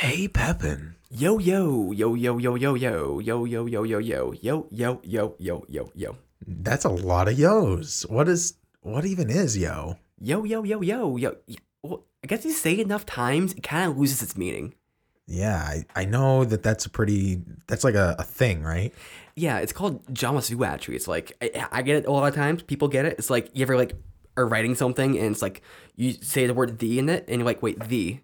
Hey, 0.00 0.28
Pepin. 0.28 0.94
Yo 1.10 1.38
yo 1.38 1.90
yo 1.90 2.14
yo 2.14 2.36
yo 2.36 2.54
yo 2.54 2.74
yo 2.74 3.18
yo 3.18 3.44
yo 3.46 3.64
yo 3.64 3.82
yo 3.82 3.98
yo 3.98 4.32
yo 4.34 4.66
yo 4.70 5.00
yo 5.02 5.34
yo 5.38 5.64
yo 5.70 5.90
yo 5.94 6.16
That's 6.46 6.84
a 6.84 6.90
lot 6.90 7.28
of 7.28 7.38
yos. 7.38 8.04
What 8.10 8.28
is 8.28 8.58
what 8.82 9.06
even 9.06 9.30
is 9.30 9.56
yo? 9.56 9.96
yo 10.20 10.44
yo 10.44 10.64
yo 10.64 10.82
yo 10.82 11.16
yo. 11.16 11.32
Well, 11.82 12.04
I 12.22 12.26
guess 12.26 12.44
you 12.44 12.52
say 12.52 12.74
it 12.74 12.80
enough 12.80 13.06
times, 13.06 13.54
it 13.54 13.62
kind 13.62 13.90
of 13.90 13.96
loses 13.96 14.22
its 14.22 14.36
meaning. 14.36 14.74
Yeah, 15.26 15.56
I, 15.56 15.86
I 15.96 16.04
know 16.04 16.44
that 16.44 16.62
that's 16.62 16.84
a 16.84 16.90
pretty 16.90 17.40
that's 17.66 17.82
like 17.82 17.94
a, 17.94 18.16
a 18.18 18.22
thing, 18.22 18.62
right? 18.62 18.92
Yeah, 19.34 19.60
it's 19.60 19.72
called 19.72 20.04
Jamais 20.12 20.50
vu 20.50 20.62
actually. 20.62 20.96
It's 20.96 21.08
like 21.08 21.32
I, 21.40 21.68
I 21.72 21.80
get 21.80 21.96
it 21.96 22.06
a 22.06 22.12
lot 22.12 22.28
of 22.28 22.34
times. 22.34 22.62
People 22.62 22.88
get 22.88 23.06
it. 23.06 23.16
It's 23.18 23.30
like 23.30 23.48
you 23.54 23.62
ever 23.62 23.76
like 23.76 23.94
are 24.36 24.46
writing 24.46 24.74
something 24.74 25.16
and 25.16 25.32
it's 25.32 25.40
like 25.40 25.62
you 25.94 26.12
say 26.12 26.46
the 26.46 26.52
word 26.52 26.80
the 26.80 26.98
in 26.98 27.08
it 27.08 27.24
and 27.28 27.38
you're 27.38 27.46
like, 27.46 27.62
wait, 27.62 27.80
the 27.80 28.20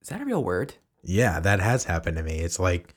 is 0.00 0.10
that 0.10 0.20
a 0.20 0.24
real 0.24 0.44
word? 0.44 0.74
Yeah, 1.02 1.40
that 1.40 1.60
has 1.60 1.84
happened 1.84 2.16
to 2.16 2.22
me. 2.22 2.38
It's 2.38 2.58
like 2.58 2.94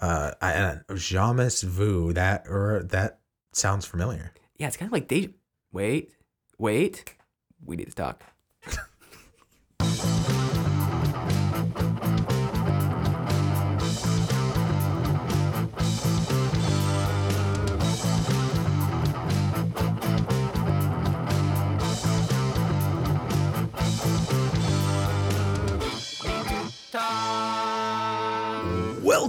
uh 0.00 0.32
I 0.40 0.52
uh, 0.54 0.78
Jamais 0.90 1.62
vu 1.62 2.12
that 2.12 2.44
or 2.48 2.82
that 2.90 3.20
sounds 3.52 3.86
familiar. 3.86 4.32
Yeah, 4.56 4.68
it's 4.68 4.76
kind 4.76 4.88
of 4.88 4.92
like 4.92 5.08
they. 5.08 5.30
Wait, 5.72 6.12
wait. 6.58 7.16
We 7.64 7.76
need 7.76 7.88
to 7.88 7.94
talk. 7.94 8.22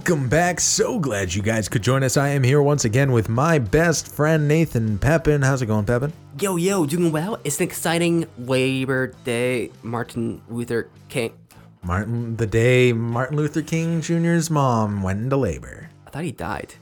Welcome 0.07 0.29
back. 0.29 0.59
So 0.59 0.99
glad 0.99 1.33
you 1.33 1.41
guys 1.41 1.67
could 1.67 1.81
join 1.81 2.03
us. 2.03 2.15
I 2.15 2.27
am 2.29 2.43
here 2.43 2.61
once 2.61 2.85
again 2.85 3.11
with 3.11 3.27
my 3.27 3.57
best 3.57 4.07
friend 4.07 4.47
Nathan 4.47 4.99
Pepin. 4.99 5.41
How's 5.41 5.63
it 5.63 5.65
going, 5.65 5.83
Pepin? 5.83 6.13
Yo, 6.39 6.57
yo, 6.57 6.85
doing 6.85 7.11
well. 7.11 7.39
It's 7.43 7.59
an 7.59 7.63
exciting 7.63 8.27
Labor 8.37 9.07
Day, 9.23 9.71
Martin 9.81 10.43
Luther 10.47 10.91
King. 11.09 11.33
Martin 11.81 12.35
the 12.35 12.45
day 12.45 12.93
Martin 12.93 13.35
Luther 13.35 13.63
King 13.63 13.99
Jr.'s 13.99 14.51
mom 14.51 15.01
went 15.01 15.21
into 15.23 15.37
labor. 15.37 15.89
I 16.05 16.11
thought 16.11 16.23
he 16.23 16.31
died. 16.31 16.75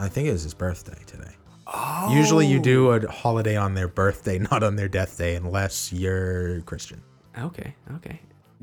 I 0.00 0.08
think 0.08 0.26
it 0.26 0.32
was 0.32 0.42
his 0.42 0.54
birthday 0.54 1.00
today. 1.06 1.36
Usually 2.10 2.48
you 2.48 2.58
do 2.58 2.90
a 2.90 3.08
holiday 3.08 3.54
on 3.54 3.74
their 3.74 3.86
birthday, 3.86 4.38
not 4.50 4.64
on 4.64 4.74
their 4.74 4.88
death 4.88 5.16
day, 5.16 5.36
unless 5.36 5.92
you're 5.92 6.62
Christian. 6.62 7.00
Okay, 7.38 7.76
okay. 7.94 8.18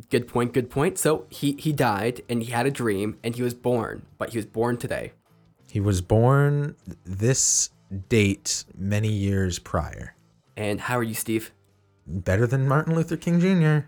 Good 0.10 0.28
point, 0.28 0.54
good 0.54 0.70
point. 0.70 0.98
So 0.98 1.26
he, 1.30 1.54
he 1.54 1.72
died 1.72 2.22
and 2.28 2.42
he 2.42 2.52
had 2.52 2.66
a 2.66 2.72
dream 2.72 3.18
and 3.24 3.36
he 3.36 3.44
was 3.44 3.54
born, 3.54 4.06
but 4.18 4.32
he 4.32 4.38
was 4.38 4.46
born 4.46 4.78
today. 4.78 5.14
He 5.70 5.80
was 5.80 6.02
born 6.02 6.76
this 7.04 7.70
date 8.10 8.66
many 8.78 9.10
years 9.10 9.60
prior. 9.60 10.16
And 10.56 10.82
how 10.82 10.98
are 10.98 11.04
you, 11.04 11.14
Steve? 11.14 11.52
Better 12.06 12.46
than 12.48 12.68
Martin 12.68 12.96
Luther 12.96 13.18
King 13.18 13.40
Jr. 13.40 13.88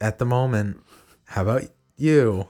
At 0.00 0.18
the 0.18 0.24
moment. 0.26 0.80
How 1.24 1.42
about 1.42 1.64
you? 1.96 2.48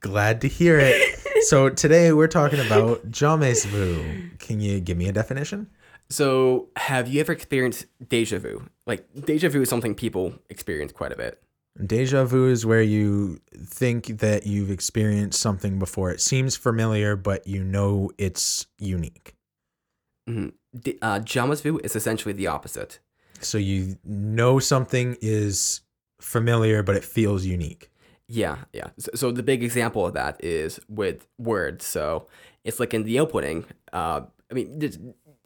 Glad 0.00 0.40
to 0.42 0.48
hear 0.48 0.78
it. 0.78 1.18
So 1.42 1.68
today 1.68 2.12
we're 2.12 2.28
talking 2.28 2.60
about 2.60 3.10
Jamais 3.10 3.64
Vu. 3.66 4.30
Can 4.38 4.60
you 4.60 4.80
give 4.80 4.96
me 4.96 5.08
a 5.08 5.12
definition? 5.12 5.68
So 6.10 6.68
have 6.76 7.08
you 7.08 7.20
ever 7.20 7.32
experienced 7.32 7.86
deja 8.08 8.38
vu? 8.38 8.68
Like 8.86 9.06
deja 9.14 9.48
vu 9.48 9.62
is 9.62 9.68
something 9.68 9.94
people 9.94 10.34
experience 10.48 10.92
quite 10.92 11.12
a 11.12 11.16
bit. 11.16 11.42
Deja 11.84 12.24
vu 12.24 12.48
is 12.48 12.66
where 12.66 12.82
you 12.82 13.38
think 13.54 14.18
that 14.18 14.46
you've 14.46 14.70
experienced 14.70 15.40
something 15.40 15.78
before. 15.78 16.10
It 16.10 16.20
seems 16.20 16.56
familiar, 16.56 17.14
but 17.14 17.46
you 17.46 17.62
know 17.62 18.10
it's 18.18 18.66
unique. 18.78 19.34
D- 20.26 20.98
uh, 21.00 21.20
Jamais 21.20 21.60
vu 21.60 21.78
is 21.84 21.94
essentially 21.94 22.32
the 22.32 22.46
opposite. 22.48 22.98
So 23.40 23.58
you 23.58 23.96
know 24.04 24.58
something 24.58 25.16
is 25.20 25.82
familiar, 26.20 26.82
but 26.82 26.96
it 26.96 27.04
feels 27.04 27.44
unique. 27.44 27.90
Yeah, 28.26 28.58
yeah. 28.72 28.88
So, 28.98 29.10
so 29.14 29.30
the 29.30 29.42
big 29.42 29.62
example 29.62 30.04
of 30.04 30.14
that 30.14 30.42
is 30.44 30.80
with 30.88 31.26
words. 31.38 31.86
So 31.86 32.26
it's 32.64 32.80
like 32.80 32.92
in 32.92 33.04
the 33.04 33.20
opening. 33.20 33.64
Uh, 33.92 34.22
I 34.50 34.54
mean, 34.54 34.78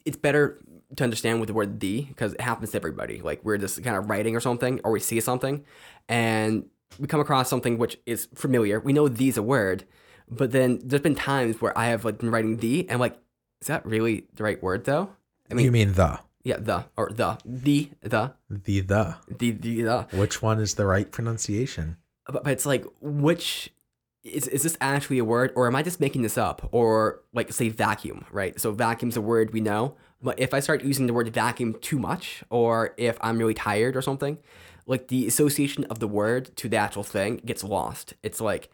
it's, 0.05 0.17
better 0.17 0.59
to 0.95 1.03
understand 1.03 1.39
with 1.39 1.47
the 1.47 1.53
word 1.53 1.79
"the" 1.79 2.01
because 2.01 2.33
it 2.33 2.41
happens 2.41 2.71
to 2.71 2.77
everybody. 2.77 3.21
Like 3.21 3.43
we're 3.43 3.57
just 3.57 3.83
kind 3.83 3.95
of 3.97 4.09
writing 4.09 4.35
or 4.35 4.39
something, 4.39 4.79
or 4.83 4.91
we 4.91 4.99
see 4.99 5.19
something, 5.19 5.63
and 6.07 6.65
we 6.99 7.07
come 7.07 7.19
across 7.19 7.49
something 7.49 7.77
which 7.77 7.97
is 8.05 8.27
familiar. 8.35 8.79
We 8.79 8.93
know 8.93 9.07
"the's" 9.07 9.37
a 9.37 9.43
word, 9.43 9.85
but 10.29 10.51
then 10.51 10.79
there's 10.83 11.01
been 11.01 11.15
times 11.15 11.61
where 11.61 11.77
I 11.77 11.87
have 11.87 12.05
like 12.05 12.19
been 12.19 12.31
writing 12.31 12.57
"the" 12.57 12.87
and 12.89 12.99
like, 12.99 13.17
is 13.61 13.67
that 13.67 13.85
really 13.85 14.27
the 14.35 14.43
right 14.43 14.61
word 14.61 14.85
though? 14.85 15.09
I 15.49 15.55
mean, 15.55 15.65
you 15.65 15.71
mean 15.71 15.93
the. 15.93 16.19
yeah, 16.43 16.57
the 16.57 16.85
or 16.95 17.09
the 17.11 17.37
the 17.45 17.89
the 18.01 18.33
The 18.49 18.81
the. 18.81 19.15
the 19.27 19.51
the 19.51 19.81
the. 19.83 20.07
Which 20.13 20.41
one 20.41 20.59
is 20.59 20.75
the 20.75 20.85
right 20.85 21.11
pronunciation? 21.11 21.97
but, 22.27 22.43
but 22.43 22.53
it's 22.53 22.65
like 22.65 22.85
which 23.01 23.73
is, 24.23 24.47
is 24.47 24.63
this 24.63 24.77
actually 24.79 25.19
a 25.19 25.25
word 25.25 25.51
or 25.55 25.67
am 25.67 25.75
i 25.75 25.83
just 25.83 25.99
making 25.99 26.21
this 26.21 26.37
up 26.37 26.67
or 26.71 27.21
like 27.33 27.51
say 27.51 27.69
vacuum 27.69 28.25
right 28.31 28.59
so 28.59 28.71
vacuum's 28.71 29.17
a 29.17 29.21
word 29.21 29.51
we 29.51 29.59
know 29.61 29.95
but 30.21 30.39
if 30.39 30.53
i 30.53 30.59
start 30.59 30.83
using 30.83 31.07
the 31.07 31.13
word 31.13 31.27
vacuum 31.33 31.75
too 31.81 31.99
much 31.99 32.43
or 32.49 32.93
if 32.97 33.17
i'm 33.21 33.37
really 33.37 33.53
tired 33.53 33.95
or 33.95 34.01
something 34.01 34.37
like 34.85 35.07
the 35.07 35.27
association 35.27 35.83
of 35.85 35.99
the 35.99 36.07
word 36.07 36.55
to 36.55 36.69
the 36.69 36.77
actual 36.77 37.03
thing 37.03 37.37
gets 37.45 37.63
lost 37.63 38.13
it's 38.23 38.39
like 38.39 38.69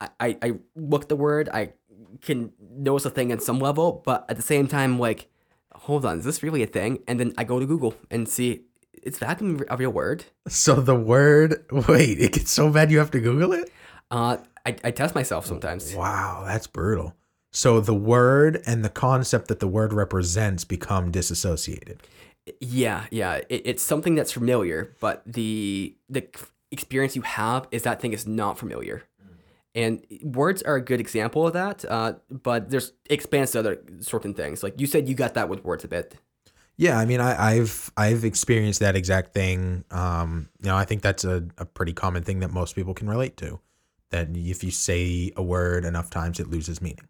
i 0.00 0.08
i, 0.20 0.38
I 0.42 0.52
look 0.76 1.02
at 1.02 1.08
the 1.08 1.16
word 1.16 1.48
i 1.52 1.72
can 2.20 2.52
notice 2.60 3.06
a 3.06 3.10
thing 3.10 3.32
at 3.32 3.42
some 3.42 3.58
level 3.58 4.02
but 4.04 4.26
at 4.28 4.36
the 4.36 4.42
same 4.42 4.68
time 4.68 4.98
like 4.98 5.28
hold 5.72 6.04
on 6.04 6.18
is 6.18 6.24
this 6.24 6.42
really 6.42 6.62
a 6.62 6.66
thing 6.66 7.02
and 7.08 7.18
then 7.18 7.32
i 7.38 7.44
go 7.44 7.58
to 7.58 7.66
google 7.66 7.94
and 8.10 8.28
see 8.28 8.62
is 9.02 9.18
vacuum 9.18 9.64
a 9.68 9.76
real 9.76 9.90
word 9.90 10.24
So 10.46 10.74
the 10.76 10.94
word. 10.94 11.64
Wait, 11.88 12.20
it 12.20 12.32
gets 12.32 12.52
so 12.52 12.70
bad 12.70 12.90
you 12.92 12.98
have 12.98 13.10
to 13.12 13.20
Google 13.20 13.52
it? 13.52 13.72
uh 14.12 14.36
i, 14.66 14.76
I 14.84 14.90
test 14.90 15.14
myself 15.14 15.46
sometimes 15.46 15.94
Wow, 15.94 16.44
that's 16.46 16.66
brutal. 16.66 17.14
So 17.52 17.80
the 17.80 17.94
word 17.94 18.62
and 18.66 18.82
the 18.84 18.88
concept 18.88 19.48
that 19.48 19.60
the 19.60 19.68
word 19.68 19.92
represents 19.92 20.64
become 20.64 21.10
disassociated. 21.10 22.00
Yeah, 22.60 23.04
yeah. 23.10 23.40
It, 23.48 23.62
it's 23.64 23.82
something 23.82 24.14
that's 24.14 24.32
familiar, 24.32 24.96
but 25.00 25.22
the 25.26 25.94
the 26.08 26.26
experience 26.70 27.14
you 27.14 27.22
have 27.22 27.68
is 27.70 27.82
that 27.82 28.00
thing 28.00 28.14
is 28.14 28.26
not 28.26 28.58
familiar. 28.58 29.02
And 29.74 30.04
words 30.22 30.62
are 30.62 30.76
a 30.76 30.82
good 30.82 31.00
example 31.00 31.46
of 31.46 31.52
that. 31.52 31.84
Uh, 31.86 32.14
but 32.30 32.70
there's 32.70 32.92
expands 33.08 33.52
to 33.52 33.58
other 33.58 33.82
certain 34.00 34.34
things. 34.34 34.62
Like 34.62 34.80
you 34.80 34.86
said, 34.86 35.08
you 35.08 35.14
got 35.14 35.34
that 35.34 35.48
with 35.48 35.64
words 35.64 35.84
a 35.84 35.88
bit. 35.88 36.14
Yeah, 36.76 36.98
I 36.98 37.04
mean, 37.04 37.20
I, 37.20 37.52
I've 37.52 37.90
I've 37.98 38.24
experienced 38.24 38.80
that 38.80 38.96
exact 38.96 39.34
thing. 39.34 39.84
Um, 39.90 40.48
you 40.62 40.68
know, 40.68 40.76
I 40.76 40.86
think 40.86 41.02
that's 41.02 41.24
a, 41.24 41.44
a 41.58 41.66
pretty 41.66 41.92
common 41.92 42.22
thing 42.22 42.40
that 42.40 42.50
most 42.50 42.74
people 42.74 42.94
can 42.94 43.10
relate 43.10 43.36
to. 43.38 43.60
That 44.12 44.28
if 44.34 44.62
you 44.62 44.70
say 44.70 45.32
a 45.36 45.42
word 45.42 45.84
enough 45.84 46.08
times, 46.08 46.38
it 46.38 46.48
loses 46.48 46.80
meaning. 46.80 47.08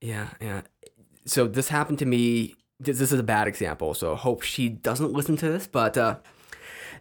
Yeah, 0.00 0.28
yeah. 0.40 0.62
So 1.24 1.46
this 1.46 1.68
happened 1.68 1.98
to 2.00 2.06
me. 2.06 2.56
This, 2.80 2.98
this 2.98 3.12
is 3.12 3.20
a 3.20 3.22
bad 3.22 3.46
example. 3.46 3.94
So 3.94 4.14
I 4.14 4.16
hope 4.16 4.42
she 4.42 4.68
doesn't 4.68 5.12
listen 5.12 5.36
to 5.36 5.48
this. 5.48 5.66
But 5.68 5.96
uh, 5.96 6.16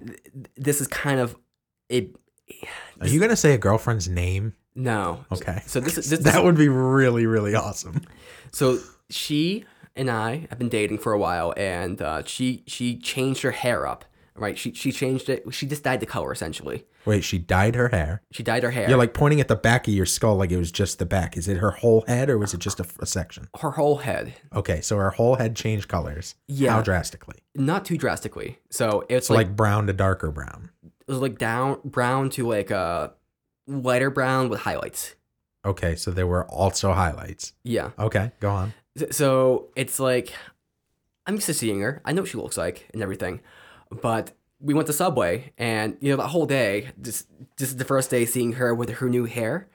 th- 0.06 0.20
this 0.56 0.80
is 0.80 0.88
kind 0.88 1.20
of 1.20 1.36
a 1.92 2.10
Are 3.00 3.08
you 3.08 3.20
gonna 3.20 3.36
say 3.36 3.54
a 3.54 3.58
girlfriend's 3.58 4.08
name? 4.08 4.54
no. 4.76 5.26
Okay, 5.32 5.62
So 5.66 5.80
this 5.80 5.98
is 5.98 6.10
this, 6.10 6.20
that 6.24 6.44
would 6.44 6.56
be 6.56 6.70
really 6.70 7.26
really 7.26 7.56
awesome. 7.56 8.02
So 8.52 8.80
she 9.10 9.66
and 9.96 10.10
I 10.10 10.48
have 10.50 10.60
been 10.60 10.70
dating 10.70 11.00
for 11.00 11.12
a 11.14 11.20
while, 11.20 11.54
and 11.58 12.02
uh, 12.02 12.24
she 12.26 12.64
she 12.68 12.98
changed 12.98 13.42
her 13.42 13.52
hair 13.52 13.88
up. 13.88 14.06
Right? 14.36 14.58
She 14.58 14.74
she 14.74 14.92
changed 14.92 15.30
it. 15.30 15.44
She 15.52 15.66
just 15.68 15.84
dyed 15.84 16.00
the 16.00 16.06
color 16.06 16.32
essentially. 16.32 16.86
Wait, 17.06 17.24
she 17.24 17.38
dyed 17.38 17.76
her 17.76 17.90
hair. 17.90 18.22
She 18.32 18.44
dyed 18.44 18.64
her 18.64 18.72
hair. 18.72 18.88
You're 18.88 18.98
like 18.98 19.14
pointing 19.14 19.42
at 19.42 19.48
the 19.50 19.56
back 19.56 19.88
of 19.88 19.94
your 19.94 20.06
skull 20.06 20.36
like 20.38 20.52
it 20.52 20.58
was 20.58 20.72
just 20.72 21.00
the 21.00 21.06
back. 21.06 21.36
Is 21.36 21.48
it 21.48 21.58
her 21.58 21.72
whole 21.72 22.06
head 22.08 22.30
or 22.30 22.38
was 22.38 22.54
it 22.54 22.60
just 22.60 22.80
a, 22.80 22.86
a 23.00 23.06
section? 23.06 23.50
her 23.60 23.72
whole 23.72 23.98
head, 23.98 24.34
Okay, 24.56 24.80
so 24.82 24.98
her 24.98 25.10
whole 25.12 25.36
head 25.36 25.56
changed 25.56 25.88
colors. 25.90 26.36
Yeah. 26.48 26.72
How 26.74 26.82
drastically? 26.82 27.40
not 27.56 27.84
too 27.86 27.98
drastically. 27.98 28.60
So 28.70 29.06
it's 29.10 29.28
So 29.28 29.34
like, 29.34 29.48
like 29.48 29.56
brown 29.58 29.88
to 29.88 29.94
darker 29.94 30.32
brown. 30.32 30.70
it 30.84 30.92
was 31.12 31.18
like 31.20 31.38
down 31.38 31.80
brown 31.84 32.30
to 32.32 32.48
like 32.48 32.72
a 32.72 33.14
lighter 33.68 34.10
brown 34.10 34.48
with 34.50 34.62
highlights. 34.62 35.16
Okay, 35.66 35.96
so 35.96 36.10
there 36.10 36.26
were 36.26 36.46
also 36.50 36.94
highlights. 36.94 37.54
Yeah. 37.64 37.92
Okay, 38.00 38.32
go 38.40 38.50
on. 38.50 38.74
So 39.12 39.68
it's 39.76 40.00
like 40.00 40.34
I'm 41.28 41.36
used 41.36 41.46
to 41.48 41.54
seeing 41.54 41.82
her. 41.82 42.02
I 42.06 42.14
know 42.14 42.22
what 42.22 42.32
she 42.32 42.38
looks 42.38 42.58
like 42.58 42.88
and 42.94 43.02
everything, 43.04 43.42
but 44.02 44.32
we 44.60 44.74
went 44.74 44.88
to 44.88 44.94
Subway, 44.94 45.54
and 45.58 45.98
you 46.02 46.12
know 46.12 46.18
that 46.18 46.30
whole 46.30 46.46
day, 46.46 46.92
just 47.02 47.28
this 47.58 47.70
is 47.70 47.78
the 47.78 47.86
first 47.86 48.10
day 48.10 48.26
seeing 48.26 48.54
her 48.54 48.74
with 48.74 48.90
her 48.90 49.10
new 49.10 49.26
hair. 49.26 49.70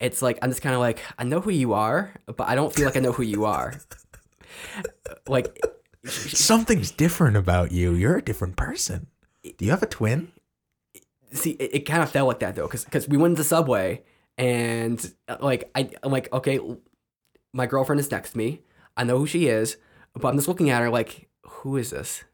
It's 0.00 0.22
like 0.22 0.38
I'm 0.42 0.50
just 0.50 0.62
kind 0.62 0.74
of 0.74 0.80
like 0.80 1.00
I 1.18 1.24
know 1.24 1.40
who 1.40 1.50
you 1.50 1.74
are, 1.74 2.14
but 2.26 2.48
I 2.48 2.54
don't 2.54 2.74
feel 2.74 2.86
like 2.86 2.96
I 2.96 3.00
know 3.00 3.12
who 3.12 3.22
you 3.22 3.44
are. 3.44 3.74
like 5.28 5.58
Something's 6.06 6.90
different 6.90 7.36
about 7.36 7.72
you. 7.72 7.92
You're 7.92 8.16
a 8.16 8.22
different 8.22 8.56
person. 8.56 9.08
Do 9.42 9.64
you 9.64 9.70
have 9.70 9.82
a 9.82 9.86
twin? 9.86 10.32
See, 11.32 11.52
it, 11.52 11.74
it 11.74 11.80
kind 11.80 12.02
of 12.02 12.10
felt 12.10 12.28
like 12.28 12.40
that 12.40 12.56
though, 12.56 12.66
because 12.66 12.84
because 12.84 13.08
we 13.08 13.18
went 13.18 13.36
to 13.36 13.44
subway 13.44 14.02
and 14.38 15.12
uh, 15.28 15.36
like 15.40 15.70
I, 15.74 15.90
I'm 16.02 16.10
like, 16.10 16.32
okay, 16.32 16.58
my 17.52 17.66
girlfriend 17.66 18.00
is 18.00 18.10
next 18.10 18.32
to 18.32 18.38
me. 18.38 18.62
I 18.96 19.04
know 19.04 19.18
who 19.18 19.26
she 19.26 19.46
is, 19.48 19.76
but 20.14 20.28
I'm 20.28 20.36
just 20.36 20.48
looking 20.48 20.70
at 20.70 20.80
her 20.80 20.90
like, 20.90 21.28
who 21.44 21.76
is 21.76 21.90
this? 21.90 22.24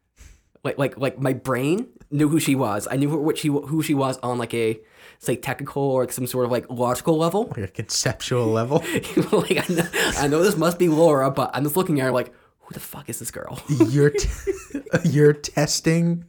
Like, 0.67 0.77
like, 0.77 0.97
like 0.97 1.19
my 1.19 1.33
brain 1.33 1.87
knew 2.11 2.29
who 2.29 2.39
she 2.39 2.55
was. 2.55 2.87
I 2.89 2.95
knew 2.95 3.09
who, 3.09 3.17
what 3.17 3.37
she 3.37 3.47
who 3.47 3.81
she 3.81 3.93
was 3.93 4.17
on 4.19 4.37
like 4.37 4.53
a 4.53 4.79
say 5.19 5.35
technical 5.35 5.81
or 5.81 6.03
like 6.03 6.11
some 6.11 6.27
sort 6.27 6.45
of 6.45 6.51
like 6.51 6.69
logical 6.69 7.17
level. 7.17 7.47
Like 7.47 7.57
a 7.57 7.67
conceptual 7.67 8.47
level? 8.47 8.77
like 9.31 9.69
I 9.69 9.73
know, 9.73 9.89
I 10.17 10.27
know 10.27 10.43
this 10.43 10.57
must 10.57 10.77
be 10.77 10.87
Laura, 10.87 11.31
but 11.31 11.51
I'm 11.53 11.63
just 11.63 11.77
looking 11.77 11.99
at 11.99 12.03
her 12.03 12.11
like, 12.11 12.33
who 12.61 12.73
the 12.73 12.79
fuck 12.79 13.09
is 13.09 13.19
this 13.19 13.31
girl? 13.31 13.59
you're 13.87 14.09
t- 14.09 14.29
you're 15.03 15.33
testing 15.33 16.25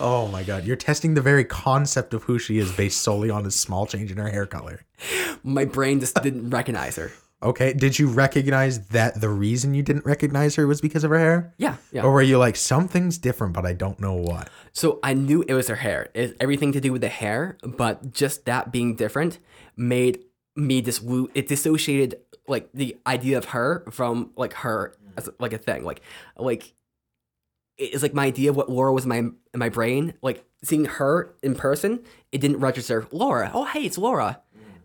Oh 0.00 0.26
my 0.26 0.42
god, 0.42 0.64
you're 0.64 0.74
testing 0.74 1.14
the 1.14 1.20
very 1.20 1.44
concept 1.44 2.12
of 2.12 2.24
who 2.24 2.36
she 2.36 2.58
is 2.58 2.72
based 2.72 3.02
solely 3.02 3.30
on 3.30 3.46
a 3.46 3.52
small 3.52 3.86
change 3.86 4.10
in 4.10 4.18
her 4.18 4.28
hair 4.28 4.46
color. 4.46 4.80
My 5.44 5.64
brain 5.64 6.00
just 6.00 6.20
didn't 6.20 6.50
recognize 6.50 6.96
her. 6.96 7.12
Okay, 7.42 7.72
did 7.72 7.98
you 7.98 8.08
recognize 8.08 8.86
that 8.88 9.20
the 9.20 9.28
reason 9.28 9.74
you 9.74 9.82
didn't 9.82 10.04
recognize 10.04 10.54
her 10.54 10.66
was 10.66 10.80
because 10.80 11.02
of 11.02 11.10
her 11.10 11.18
hair? 11.18 11.54
Yeah, 11.58 11.76
yeah. 11.90 12.02
Or 12.02 12.12
were 12.12 12.22
you 12.22 12.38
like 12.38 12.56
something's 12.56 13.18
different 13.18 13.52
but 13.52 13.66
I 13.66 13.72
don't 13.72 13.98
know 13.98 14.14
what? 14.14 14.48
So 14.72 15.00
I 15.02 15.14
knew 15.14 15.42
it 15.42 15.54
was 15.54 15.68
her 15.68 15.76
hair. 15.76 16.10
It's 16.14 16.34
everything 16.40 16.72
to 16.72 16.80
do 16.80 16.92
with 16.92 17.00
the 17.00 17.08
hair, 17.08 17.58
but 17.62 18.12
just 18.12 18.44
that 18.44 18.70
being 18.70 18.94
different 18.94 19.38
made 19.76 20.20
me 20.54 20.80
dis 20.80 21.02
it 21.34 21.48
dissociated 21.48 22.20
like 22.46 22.68
the 22.72 22.96
idea 23.06 23.38
of 23.38 23.46
her 23.46 23.84
from 23.90 24.30
like 24.36 24.52
her 24.54 24.94
as 25.16 25.28
like 25.40 25.52
a 25.52 25.58
thing. 25.58 25.84
Like 25.84 26.00
like 26.36 26.74
it's 27.78 28.02
like 28.02 28.14
my 28.14 28.26
idea 28.26 28.50
of 28.50 28.56
what 28.56 28.70
Laura 28.70 28.92
was 28.92 29.04
in 29.04 29.08
my 29.08 29.18
in 29.18 29.34
my 29.56 29.68
brain. 29.68 30.14
Like 30.22 30.44
seeing 30.62 30.84
her 30.84 31.34
in 31.42 31.54
person, 31.54 32.04
it 32.30 32.40
didn't 32.40 32.60
register. 32.60 33.06
Laura, 33.10 33.50
oh 33.52 33.64
hey, 33.64 33.82
it's 33.82 33.98
Laura. 33.98 34.40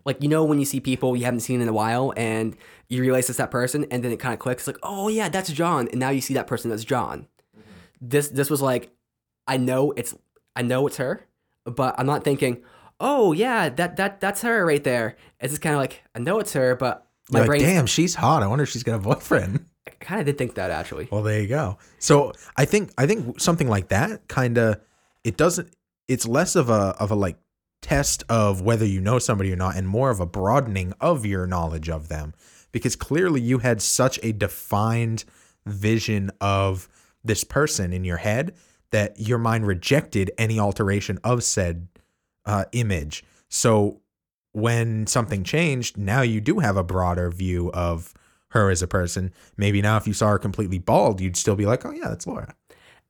Like 0.08 0.22
you 0.22 0.28
know 0.30 0.42
when 0.42 0.58
you 0.58 0.64
see 0.64 0.80
people 0.80 1.14
you 1.14 1.26
haven't 1.26 1.40
seen 1.40 1.60
in 1.60 1.68
a 1.68 1.72
while 1.74 2.14
and 2.16 2.56
you 2.88 3.02
realize 3.02 3.28
it's 3.28 3.36
that 3.36 3.50
person, 3.50 3.84
and 3.90 4.02
then 4.02 4.10
it 4.10 4.18
kind 4.18 4.32
of 4.32 4.40
clicks. 4.40 4.66
Like 4.66 4.78
oh 4.82 5.08
yeah, 5.08 5.28
that's 5.28 5.52
John, 5.52 5.86
and 5.88 6.00
now 6.00 6.08
you 6.08 6.22
see 6.22 6.32
that 6.32 6.46
person 6.46 6.70
as 6.72 6.82
John. 6.82 7.26
Mm-hmm. 7.54 7.62
This 8.00 8.28
this 8.28 8.48
was 8.48 8.62
like, 8.62 8.90
I 9.46 9.58
know 9.58 9.92
it's 9.98 10.14
I 10.56 10.62
know 10.62 10.86
it's 10.86 10.96
her, 10.96 11.26
but 11.66 11.94
I'm 11.98 12.06
not 12.06 12.24
thinking. 12.24 12.62
Oh 12.98 13.32
yeah, 13.32 13.68
that 13.68 13.96
that 13.96 14.18
that's 14.18 14.40
her 14.40 14.64
right 14.64 14.82
there. 14.82 15.16
It's 15.40 15.52
just 15.52 15.60
kind 15.60 15.74
of 15.74 15.80
like 15.82 16.02
I 16.14 16.20
know 16.20 16.38
it's 16.38 16.54
her, 16.54 16.74
but 16.74 17.06
my 17.30 17.40
You're 17.40 17.48
like, 17.48 17.60
brain. 17.60 17.74
damn, 17.74 17.86
she's 17.86 18.14
hot. 18.14 18.42
I 18.42 18.46
wonder 18.46 18.62
if 18.62 18.70
she's 18.70 18.82
got 18.82 18.94
a 18.94 19.00
boyfriend. 19.00 19.66
I 19.86 19.90
kind 20.00 20.20
of 20.20 20.26
did 20.26 20.38
think 20.38 20.54
that 20.54 20.70
actually. 20.70 21.08
Well, 21.12 21.22
there 21.22 21.42
you 21.42 21.48
go. 21.48 21.76
So 21.98 22.32
I 22.56 22.64
think 22.64 22.92
I 22.96 23.06
think 23.06 23.38
something 23.40 23.68
like 23.68 23.88
that 23.88 24.26
kind 24.26 24.56
of 24.56 24.80
it 25.22 25.36
doesn't. 25.36 25.68
It's 26.08 26.26
less 26.26 26.56
of 26.56 26.70
a 26.70 26.96
of 26.98 27.10
a 27.10 27.14
like 27.14 27.36
test 27.80 28.24
of 28.28 28.60
whether 28.60 28.84
you 28.84 29.00
know 29.00 29.18
somebody 29.18 29.52
or 29.52 29.56
not, 29.56 29.76
and 29.76 29.88
more 29.88 30.10
of 30.10 30.20
a 30.20 30.26
broadening 30.26 30.92
of 31.00 31.24
your 31.24 31.46
knowledge 31.46 31.88
of 31.88 32.08
them, 32.08 32.34
because 32.72 32.96
clearly 32.96 33.40
you 33.40 33.58
had 33.58 33.80
such 33.80 34.18
a 34.22 34.32
defined 34.32 35.24
vision 35.66 36.30
of 36.40 36.88
this 37.24 37.44
person 37.44 37.92
in 37.92 38.04
your 38.04 38.16
head 38.18 38.54
that 38.90 39.18
your 39.20 39.38
mind 39.38 39.66
rejected 39.66 40.30
any 40.38 40.58
alteration 40.58 41.18
of 41.22 41.44
said 41.44 41.88
uh, 42.46 42.64
image. 42.72 43.24
So 43.48 44.00
when 44.52 45.06
something 45.06 45.44
changed, 45.44 45.98
now 45.98 46.22
you 46.22 46.40
do 46.40 46.60
have 46.60 46.76
a 46.76 46.84
broader 46.84 47.30
view 47.30 47.70
of 47.72 48.14
her 48.52 48.70
as 48.70 48.82
a 48.82 48.86
person. 48.88 49.32
Maybe 49.56 49.82
now 49.82 49.98
if 49.98 50.06
you 50.06 50.14
saw 50.14 50.30
her 50.30 50.38
completely 50.38 50.78
bald, 50.78 51.20
you'd 51.20 51.36
still 51.36 51.56
be 51.56 51.66
like, 51.66 51.84
oh 51.84 51.90
yeah, 51.90 52.08
that's 52.08 52.26
Laura. 52.26 52.54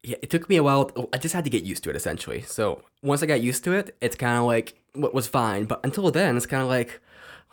Yeah, 0.02 0.16
it 0.22 0.30
took 0.30 0.48
me 0.48 0.56
a 0.56 0.62
while. 0.62 0.90
I 1.12 1.18
just 1.18 1.34
had 1.34 1.44
to 1.44 1.50
get 1.50 1.64
used 1.64 1.82
to 1.84 1.90
it 1.90 1.96
essentially. 1.96 2.42
So 2.42 2.82
once 3.02 3.22
I 3.22 3.26
got 3.26 3.40
used 3.40 3.64
to 3.64 3.72
it, 3.72 3.96
it's 4.00 4.16
kind 4.16 4.38
of 4.38 4.44
like 4.44 4.80
what 4.94 5.14
was 5.14 5.26
fine. 5.26 5.64
But 5.64 5.80
until 5.84 6.10
then, 6.10 6.36
it's 6.36 6.46
kind 6.46 6.62
of 6.62 6.68
like, 6.68 7.00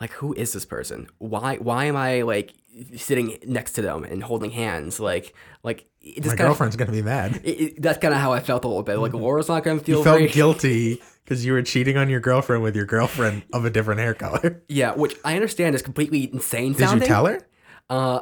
like 0.00 0.12
who 0.12 0.32
is 0.34 0.52
this 0.52 0.64
person? 0.64 1.08
Why 1.18 1.56
why 1.56 1.86
am 1.86 1.96
I 1.96 2.22
like 2.22 2.54
sitting 2.96 3.38
next 3.46 3.72
to 3.72 3.82
them 3.82 4.04
and 4.04 4.22
holding 4.22 4.50
hands? 4.50 5.00
Like 5.00 5.34
like 5.64 5.86
My 6.04 6.12
kinda, 6.12 6.36
girlfriend's 6.36 6.76
gonna 6.76 6.92
be 6.92 7.02
mad. 7.02 7.40
It, 7.44 7.60
it, 7.60 7.82
that's 7.82 7.98
kind 7.98 8.14
of 8.14 8.20
how 8.20 8.32
I 8.32 8.40
felt 8.40 8.64
a 8.64 8.68
little 8.68 8.82
bit. 8.82 8.98
Like 8.98 9.12
Laura's 9.14 9.48
not 9.48 9.64
gonna 9.64 9.80
feel 9.80 9.98
You 9.98 10.04
felt 10.04 10.18
very 10.18 10.30
guilty 10.30 11.02
because 11.24 11.44
you 11.44 11.52
were 11.52 11.62
cheating 11.62 11.96
on 11.96 12.08
your 12.08 12.20
girlfriend 12.20 12.62
with 12.62 12.76
your 12.76 12.86
girlfriend 12.86 13.42
of 13.52 13.64
a 13.64 13.70
different 13.70 14.00
hair 14.00 14.14
color. 14.14 14.62
yeah, 14.68 14.94
which 14.94 15.16
I 15.24 15.34
understand 15.34 15.74
is 15.74 15.82
completely 15.82 16.32
insane. 16.32 16.72
Did 16.74 16.86
sounding. 16.86 17.02
you 17.02 17.08
tell 17.08 17.26
her? 17.26 17.40
Uh, 17.90 18.20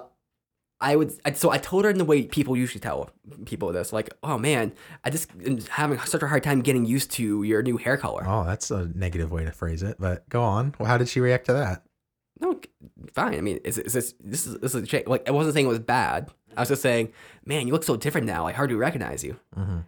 I 0.80 0.96
would. 0.96 1.14
I, 1.24 1.32
so 1.32 1.50
I 1.50 1.58
told 1.58 1.84
her 1.84 1.90
in 1.90 1.98
the 1.98 2.04
way 2.04 2.22
people 2.22 2.56
usually 2.56 2.80
tell 2.80 3.10
people 3.46 3.72
this, 3.72 3.92
like, 3.92 4.10
"Oh 4.22 4.38
man, 4.38 4.72
I 5.04 5.10
just 5.10 5.30
am 5.46 5.60
having 5.70 5.98
such 6.00 6.22
a 6.22 6.26
hard 6.26 6.42
time 6.42 6.60
getting 6.60 6.84
used 6.84 7.10
to 7.12 7.42
your 7.42 7.62
new 7.62 7.76
hair 7.76 7.96
color." 7.96 8.24
Oh, 8.26 8.44
that's 8.44 8.70
a 8.70 8.90
negative 8.94 9.30
way 9.30 9.44
to 9.44 9.52
phrase 9.52 9.82
it. 9.82 9.96
But 9.98 10.28
go 10.28 10.42
on. 10.42 10.74
Well, 10.78 10.88
how 10.88 10.98
did 10.98 11.08
she 11.08 11.20
react 11.20 11.46
to 11.46 11.52
that? 11.54 11.84
No, 12.40 12.60
fine. 13.12 13.34
I 13.34 13.40
mean, 13.40 13.60
is, 13.64 13.78
is 13.78 13.92
this 13.92 14.14
this 14.20 14.46
is 14.46 14.58
this 14.58 14.74
is 14.74 14.92
a? 14.92 15.04
Like, 15.06 15.28
I 15.28 15.32
wasn't 15.32 15.54
saying 15.54 15.66
it 15.66 15.70
was 15.70 15.78
bad. 15.78 16.30
I 16.56 16.60
was 16.60 16.68
just 16.68 16.82
saying, 16.82 17.12
man, 17.44 17.66
you 17.66 17.72
look 17.72 17.84
so 17.84 17.96
different 17.96 18.26
now. 18.26 18.46
I 18.46 18.52
hardly 18.52 18.76
recognize 18.76 19.24
you. 19.24 19.38
Mm-hmm. 19.56 19.78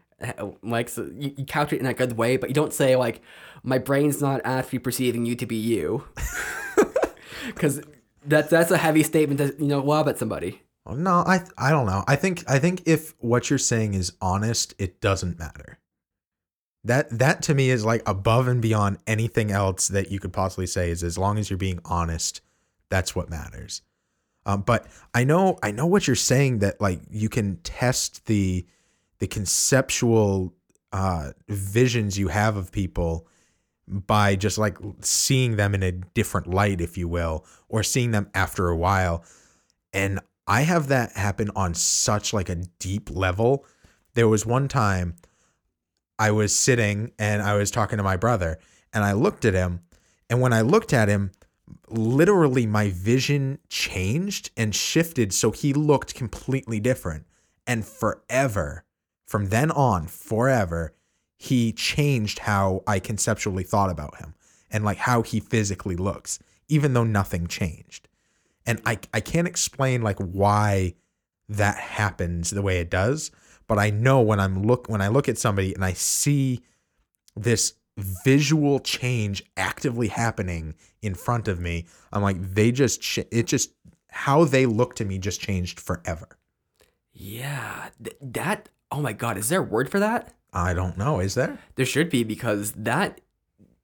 Like, 0.62 0.88
so 0.88 1.10
you, 1.14 1.34
you 1.36 1.44
couch 1.44 1.72
it 1.72 1.80
in 1.80 1.86
a 1.86 1.94
good 1.94 2.16
way, 2.16 2.36
but 2.36 2.48
you 2.48 2.54
don't 2.54 2.72
say 2.72 2.96
like, 2.96 3.20
my 3.62 3.78
brain's 3.78 4.22
not 4.22 4.40
actually 4.44 4.78
perceiving 4.78 5.26
you 5.26 5.36
to 5.36 5.46
be 5.46 5.56
you, 5.56 6.04
because 7.46 7.82
that's 8.24 8.48
that's 8.48 8.70
a 8.70 8.78
heavy 8.78 9.02
statement 9.02 9.38
to 9.38 9.54
you 9.58 9.68
know 9.68 9.80
lob 9.80 10.08
at 10.08 10.18
somebody. 10.18 10.62
No, 10.94 11.24
I 11.26 11.42
I 11.58 11.70
don't 11.70 11.86
know. 11.86 12.04
I 12.06 12.16
think 12.16 12.44
I 12.48 12.58
think 12.58 12.82
if 12.86 13.14
what 13.18 13.50
you're 13.50 13.58
saying 13.58 13.94
is 13.94 14.12
honest, 14.20 14.74
it 14.78 15.00
doesn't 15.00 15.38
matter. 15.38 15.78
That 16.84 17.10
that 17.18 17.42
to 17.42 17.54
me 17.54 17.70
is 17.70 17.84
like 17.84 18.02
above 18.06 18.46
and 18.46 18.62
beyond 18.62 18.98
anything 19.06 19.50
else 19.50 19.88
that 19.88 20.10
you 20.10 20.20
could 20.20 20.32
possibly 20.32 20.66
say. 20.66 20.90
Is 20.90 21.02
as 21.02 21.18
long 21.18 21.38
as 21.38 21.50
you're 21.50 21.56
being 21.56 21.80
honest, 21.84 22.40
that's 22.88 23.16
what 23.16 23.30
matters. 23.30 23.82
Um, 24.44 24.62
but 24.62 24.86
I 25.12 25.24
know 25.24 25.58
I 25.62 25.72
know 25.72 25.86
what 25.86 26.06
you're 26.06 26.14
saying 26.14 26.60
that 26.60 26.80
like 26.80 27.00
you 27.10 27.28
can 27.28 27.56
test 27.58 28.26
the 28.26 28.64
the 29.18 29.26
conceptual 29.26 30.54
uh, 30.92 31.32
visions 31.48 32.18
you 32.18 32.28
have 32.28 32.56
of 32.56 32.70
people 32.70 33.26
by 33.88 34.36
just 34.36 34.58
like 34.58 34.78
seeing 35.00 35.56
them 35.56 35.74
in 35.74 35.82
a 35.82 35.92
different 35.92 36.46
light, 36.48 36.80
if 36.80 36.96
you 36.96 37.08
will, 37.08 37.44
or 37.68 37.82
seeing 37.82 38.10
them 38.10 38.30
after 38.34 38.68
a 38.68 38.76
while. 38.76 39.24
And 39.92 40.20
I 40.46 40.62
have 40.62 40.88
that 40.88 41.12
happen 41.12 41.50
on 41.56 41.74
such 41.74 42.32
like 42.32 42.48
a 42.48 42.62
deep 42.78 43.10
level. 43.10 43.64
There 44.14 44.28
was 44.28 44.46
one 44.46 44.68
time 44.68 45.16
I 46.18 46.30
was 46.30 46.56
sitting 46.56 47.12
and 47.18 47.42
I 47.42 47.54
was 47.54 47.70
talking 47.70 47.96
to 47.98 48.02
my 48.02 48.16
brother 48.16 48.58
and 48.92 49.04
I 49.04 49.12
looked 49.12 49.44
at 49.44 49.54
him 49.54 49.80
and 50.30 50.40
when 50.40 50.52
I 50.52 50.60
looked 50.60 50.92
at 50.92 51.08
him 51.08 51.32
literally 51.88 52.66
my 52.66 52.90
vision 52.90 53.58
changed 53.68 54.50
and 54.56 54.74
shifted 54.74 55.32
so 55.32 55.50
he 55.50 55.72
looked 55.72 56.14
completely 56.14 56.78
different 56.80 57.26
and 57.66 57.84
forever 57.84 58.84
from 59.26 59.46
then 59.48 59.70
on 59.72 60.06
forever 60.06 60.94
he 61.36 61.72
changed 61.72 62.40
how 62.40 62.82
I 62.86 63.00
conceptually 63.00 63.64
thought 63.64 63.90
about 63.90 64.16
him 64.18 64.34
and 64.70 64.84
like 64.84 64.98
how 64.98 65.22
he 65.22 65.40
physically 65.40 65.96
looks 65.96 66.38
even 66.68 66.94
though 66.94 67.04
nothing 67.04 67.46
changed 67.48 68.08
and 68.66 68.80
I 68.84 68.98
I 69.14 69.20
can't 69.20 69.46
explain 69.46 70.02
like 70.02 70.18
why 70.18 70.94
that 71.48 71.76
happens 71.78 72.50
the 72.50 72.62
way 72.62 72.78
it 72.78 72.90
does, 72.90 73.30
but 73.66 73.78
I 73.78 73.90
know 73.90 74.20
when 74.20 74.40
I'm 74.40 74.62
look 74.62 74.88
when 74.88 75.00
I 75.00 75.08
look 75.08 75.28
at 75.28 75.38
somebody 75.38 75.74
and 75.74 75.84
I 75.84 75.92
see 75.92 76.62
this 77.34 77.74
visual 77.96 78.78
change 78.80 79.42
actively 79.56 80.08
happening 80.08 80.74
in 81.00 81.14
front 81.14 81.48
of 81.48 81.60
me, 81.60 81.86
I'm 82.12 82.22
like 82.22 82.54
they 82.54 82.72
just 82.72 83.00
ch- 83.00 83.18
it 83.30 83.46
just 83.46 83.72
how 84.10 84.44
they 84.44 84.66
look 84.66 84.94
to 84.96 85.04
me 85.04 85.18
just 85.18 85.40
changed 85.40 85.80
forever. 85.80 86.38
Yeah, 87.12 87.88
th- 88.02 88.16
that. 88.20 88.68
Oh 88.90 89.00
my 89.00 89.12
god, 89.12 89.36
is 89.38 89.48
there 89.48 89.60
a 89.60 89.64
word 89.64 89.90
for 89.90 89.98
that? 90.00 90.34
I 90.52 90.74
don't 90.74 90.96
know, 90.96 91.20
is 91.20 91.34
there? 91.34 91.58
There 91.74 91.86
should 91.86 92.08
be 92.08 92.24
because 92.24 92.72
that 92.72 93.20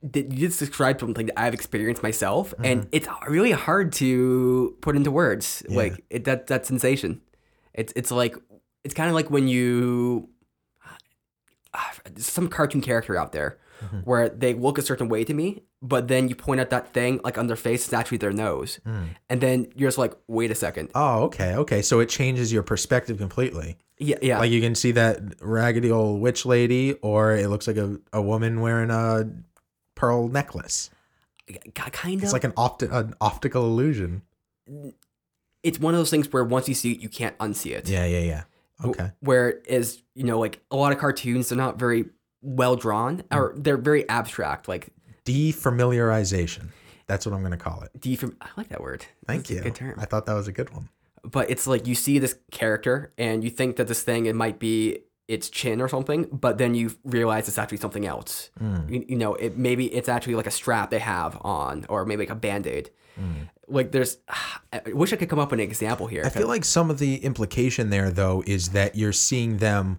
that 0.03 0.33
you 0.33 0.49
just 0.49 0.59
described 0.59 1.01
something 1.01 1.27
that 1.27 1.39
I've 1.39 1.55
experienced 1.55 2.03
myself, 2.03 2.53
and 2.63 2.83
mm-hmm. 2.83 2.89
it's 2.93 3.09
really 3.29 3.53
hard 3.53 3.93
to 3.95 4.77
put 4.81 4.97
into 4.97 5.11
words. 5.11 5.63
Like 5.69 6.05
it, 6.11 6.25
that 6.25 6.49
that 6.49 6.67
sensation. 6.67 7.21
It's 7.75 7.93
it's 7.97 8.11
like 8.11 8.37
it's 8.85 8.95
kind 8.95 9.09
of 9.09 9.15
like 9.15 9.31
when 9.31 9.49
you 9.49 10.29
ah, 11.73 11.93
some 12.17 12.49
cartoon 12.49 12.81
character 12.81 13.17
out 13.17 13.33
there 13.33 13.59
mm-hmm. 13.83 13.99
where 13.99 14.29
they 14.29 14.55
look 14.55 14.79
a 14.79 14.83
certain 14.83 15.09
way 15.09 15.25
to 15.25 15.35
me, 15.35 15.63
but 15.81 16.09
then 16.09 16.29
you 16.29 16.35
point 16.35 16.61
out 16.61 16.71
that 16.71 16.93
thing 16.93 17.21
like 17.25 17.39
on 17.39 17.47
their 17.47 17.57
face 17.57 17.87
is 17.87 17.93
actually 17.93 18.19
their 18.19 18.33
nose, 18.33 18.81
mm. 18.87 19.09
and 19.29 19.41
then 19.41 19.67
you're 19.75 19.89
just 19.89 19.99
like, 19.99 20.15
wait 20.27 20.51
a 20.51 20.55
second, 20.55 20.91
Oh, 20.95 21.25
okay, 21.25 21.55
okay. 21.57 21.83
So 21.83 22.01
it 22.01 22.09
changes 22.09 22.53
your 22.53 22.63
perspective 22.63 23.19
completely. 23.19 23.79
yeah, 23.99 24.17
yeah, 24.21 24.39
Like 24.39 24.51
you 24.51 24.61
can 24.61 24.75
see 24.75 24.93
that 24.93 25.21
raggedy 25.41 25.91
old 25.91 26.21
witch 26.21 26.45
lady, 26.45 26.95
or 27.03 27.33
it 27.37 27.49
looks 27.49 27.67
like 27.67 27.77
a, 27.77 27.99
a 28.13 28.21
woman 28.21 28.61
wearing 28.61 28.91
a 28.91 29.31
pearl 30.03 30.29
necklace. 30.29 30.91
kind 31.75 32.19
of. 32.19 32.25
It's 32.25 32.33
like 32.33 32.45
an, 32.45 32.53
opti- 32.53 32.93
an 32.93 33.15
optical 33.21 33.65
illusion. 33.65 34.23
it's 35.63 35.79
one 35.79 35.95
of 35.95 35.99
those 35.99 36.11
things 36.11 36.33
where 36.33 36.43
once 36.45 36.69
you 36.69 36.75
see 36.75 36.93
it, 36.93 37.01
you 37.01 37.09
can't 37.09 37.37
unsee 37.39 37.73
it. 37.73 37.89
Yeah, 37.89 38.05
yeah, 38.05 38.19
yeah. 38.21 38.43
Okay. 38.85 39.11
Where 39.21 39.51
is 39.67 40.03
you 40.15 40.25
know 40.25 40.39
like 40.41 40.61
a 40.73 40.77
lot 40.77 40.93
of 40.93 40.99
cartoons 40.99 41.49
they're 41.49 41.59
not 41.59 41.79
very 41.79 42.07
well 42.43 42.75
drawn 42.75 43.19
Mm. 43.19 43.37
or 43.37 43.55
they're 43.57 43.77
very 43.77 44.09
abstract. 44.09 44.67
Like 44.67 44.89
Defamiliarization. 45.25 46.69
That's 47.07 47.25
what 47.27 47.33
I'm 47.35 47.41
going 47.41 47.53
to 47.53 47.57
call 47.57 47.83
it. 47.83 47.91
D 48.01 48.17
from 48.17 48.37
I 48.41 48.49
like 48.57 48.69
that 48.71 48.81
word. 48.81 49.05
Thank 49.27 49.43
That's 49.43 49.51
you. 49.51 49.61
Good 49.61 49.75
term. 49.77 49.95
I 50.01 50.05
thought 50.07 50.27
that 50.27 50.35
was 50.35 50.49
a 50.49 50.53
good 50.53 50.71
one. 50.71 50.89
but 51.23 51.49
it's 51.51 51.67
like 51.69 51.87
you 51.87 51.95
see 51.95 52.19
this 52.19 52.37
character 52.51 53.13
and 53.17 53.45
you 53.45 53.51
think 53.51 53.77
that 53.77 53.87
this 53.87 54.03
thing 54.03 54.27
it 54.27 54.35
might 54.35 54.59
be 54.59 54.99
its 55.29 55.49
chin 55.49 55.81
or 55.81 55.89
something, 55.89 56.29
but 56.33 56.59
then 56.59 56.75
you 56.75 56.95
realize 57.05 57.49
it's 57.49 57.59
actually 57.59 57.79
something 57.79 58.07
else. 58.07 58.51
Mm. 58.61 58.91
You, 58.91 59.05
you 59.09 59.17
know, 59.17 59.35
it 59.35 59.57
maybe 59.57 59.87
it's 59.87 60.09
actually 60.09 60.35
like 60.35 60.47
a 60.47 60.51
strap 60.51 60.91
they 60.91 60.99
have 60.99 61.39
on, 61.43 61.87
or 61.89 62.05
maybe 62.05 62.23
like 62.23 62.31
a 62.31 62.35
band 62.35 62.67
aid. 62.67 62.91
Like 63.69 63.93
there's, 63.93 64.19
I 64.73 64.83
wish 64.87 65.13
I 65.13 65.17
could 65.17 65.29
come 65.29 65.39
up 65.39 65.51
with 65.51 65.61
an 65.61 65.65
example 65.67 66.07
here. 66.07 66.23
Mm. 66.23 66.27
I 66.27 66.31
feel 66.31 66.49
like 66.49 66.65
some 66.65 66.91
of 66.91 66.99
the 66.99 67.17
implication 67.17 67.91
there, 67.91 68.11
though, 68.11 68.43
is 68.47 68.71
that 68.71 68.97
you're 68.97 69.13
seeing 69.13 69.59
them 69.59 69.99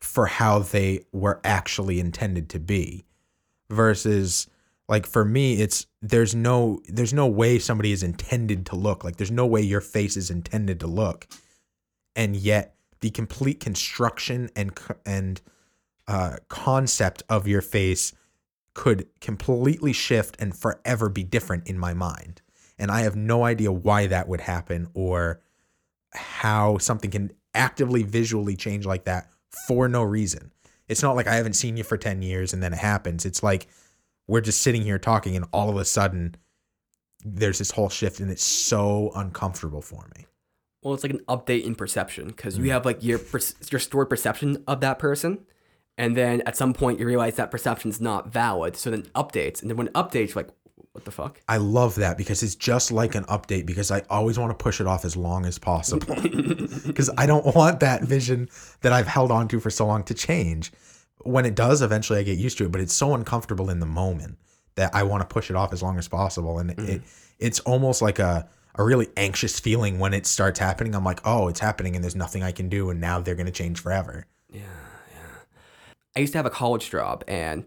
for 0.00 0.26
how 0.26 0.58
they 0.58 1.04
were 1.12 1.40
actually 1.44 1.98
intended 1.98 2.48
to 2.50 2.58
be, 2.58 3.06
versus 3.70 4.46
like 4.88 5.06
for 5.06 5.24
me, 5.24 5.60
it's 5.62 5.86
there's 6.02 6.34
no 6.34 6.80
there's 6.88 7.14
no 7.14 7.26
way 7.26 7.58
somebody 7.58 7.92
is 7.92 8.02
intended 8.02 8.66
to 8.66 8.76
look 8.76 9.02
like 9.02 9.16
there's 9.16 9.30
no 9.30 9.46
way 9.46 9.62
your 9.62 9.80
face 9.80 10.16
is 10.16 10.30
intended 10.30 10.80
to 10.80 10.86
look, 10.86 11.26
and 12.14 12.36
yet 12.36 12.74
the 13.04 13.10
complete 13.10 13.60
construction 13.60 14.48
and 14.56 14.72
and 15.04 15.42
uh, 16.08 16.36
concept 16.48 17.22
of 17.28 17.46
your 17.46 17.60
face 17.60 18.14
could 18.72 19.06
completely 19.20 19.92
shift 19.92 20.36
and 20.38 20.56
forever 20.56 21.10
be 21.10 21.22
different 21.22 21.68
in 21.68 21.78
my 21.78 21.92
mind. 21.92 22.40
And 22.78 22.90
I 22.90 23.02
have 23.02 23.14
no 23.14 23.44
idea 23.44 23.70
why 23.70 24.06
that 24.06 24.26
would 24.26 24.40
happen 24.40 24.88
or 24.94 25.42
how 26.14 26.78
something 26.78 27.10
can 27.10 27.30
actively 27.52 28.02
visually 28.02 28.56
change 28.56 28.86
like 28.86 29.04
that 29.04 29.28
for 29.68 29.86
no 29.86 30.02
reason. 30.02 30.50
It's 30.88 31.02
not 31.02 31.14
like 31.14 31.26
I 31.26 31.34
haven't 31.34 31.56
seen 31.56 31.76
you 31.76 31.84
for 31.84 31.98
10 31.98 32.22
years 32.22 32.54
and 32.54 32.62
then 32.62 32.72
it 32.72 32.78
happens. 32.78 33.26
It's 33.26 33.42
like 33.42 33.66
we're 34.26 34.40
just 34.40 34.62
sitting 34.62 34.80
here 34.80 34.98
talking 34.98 35.36
and 35.36 35.44
all 35.52 35.68
of 35.68 35.76
a 35.76 35.84
sudden 35.84 36.36
there's 37.22 37.58
this 37.58 37.72
whole 37.72 37.90
shift 37.90 38.18
and 38.18 38.30
it's 38.30 38.42
so 38.42 39.12
uncomfortable 39.14 39.82
for 39.82 40.08
me. 40.16 40.24
Well, 40.84 40.94
it's 40.94 41.02
like 41.02 41.12
an 41.12 41.24
update 41.28 41.64
in 41.64 41.74
perception 41.74 42.28
because 42.28 42.56
Mm. 42.58 42.64
you 42.66 42.70
have 42.70 42.84
like 42.84 43.02
your 43.02 43.18
per- 43.18 43.40
your 43.72 43.80
stored 43.80 44.08
perception 44.08 44.62
of 44.68 44.80
that 44.80 44.98
person, 45.00 45.38
and 45.98 46.16
then 46.16 46.42
at 46.42 46.56
some 46.56 46.72
point 46.74 47.00
you 47.00 47.06
realize 47.06 47.34
that 47.36 47.50
perception's 47.50 48.00
not 48.00 48.32
valid. 48.32 48.76
So 48.76 48.90
then 48.90 49.02
updates, 49.16 49.60
and 49.62 49.70
then 49.70 49.76
when 49.76 49.88
it 49.88 49.94
updates, 49.94 50.28
you're 50.34 50.44
like, 50.44 50.50
what 50.92 51.04
the 51.04 51.10
fuck? 51.10 51.40
I 51.48 51.56
love 51.56 51.96
that 51.96 52.16
because 52.16 52.42
it's 52.44 52.54
just 52.54 52.92
like 52.92 53.16
an 53.16 53.24
update 53.24 53.66
because 53.66 53.90
I 53.90 54.02
always 54.10 54.38
want 54.38 54.56
to 54.56 54.62
push 54.62 54.80
it 54.80 54.86
off 54.86 55.04
as 55.04 55.16
long 55.16 55.44
as 55.46 55.58
possible. 55.58 56.14
Because 56.86 57.08
I 57.16 57.24
don't 57.26 57.54
want 57.54 57.80
that 57.80 58.02
vision 58.02 58.48
that 58.82 58.92
I've 58.92 59.06
held 59.06 59.30
on 59.30 59.48
to 59.48 59.58
for 59.60 59.70
so 59.70 59.86
long 59.86 60.04
to 60.04 60.14
change. 60.14 60.70
When 61.22 61.46
it 61.46 61.54
does, 61.54 61.80
eventually 61.82 62.18
I 62.18 62.22
get 62.22 62.36
used 62.38 62.58
to 62.58 62.64
it, 62.66 62.72
but 62.72 62.80
it's 62.80 62.92
so 62.92 63.14
uncomfortable 63.14 63.70
in 63.70 63.80
the 63.80 63.86
moment 63.86 64.36
that 64.76 64.94
I 64.94 65.02
want 65.04 65.22
to 65.22 65.32
push 65.32 65.48
it 65.50 65.56
off 65.56 65.72
as 65.72 65.82
long 65.82 65.98
as 65.98 66.06
possible. 66.08 66.58
And 66.58 66.70
it 66.78 67.02
it's 67.38 67.58
almost 67.60 68.02
like 68.02 68.18
a, 68.18 68.46
a 68.76 68.84
really 68.84 69.08
anxious 69.16 69.60
feeling 69.60 69.98
when 69.98 70.14
it 70.14 70.26
starts 70.26 70.58
happening. 70.58 70.94
I'm 70.94 71.04
like, 71.04 71.20
oh, 71.24 71.48
it's 71.48 71.60
happening 71.60 71.94
and 71.94 72.02
there's 72.02 72.16
nothing 72.16 72.42
I 72.42 72.52
can 72.52 72.68
do. 72.68 72.90
And 72.90 73.00
now 73.00 73.20
they're 73.20 73.34
going 73.34 73.46
to 73.46 73.52
change 73.52 73.80
forever. 73.80 74.26
Yeah, 74.50 74.60
yeah. 74.60 75.38
I 76.16 76.20
used 76.20 76.32
to 76.32 76.38
have 76.38 76.46
a 76.46 76.50
college 76.50 76.90
job, 76.90 77.24
and 77.28 77.64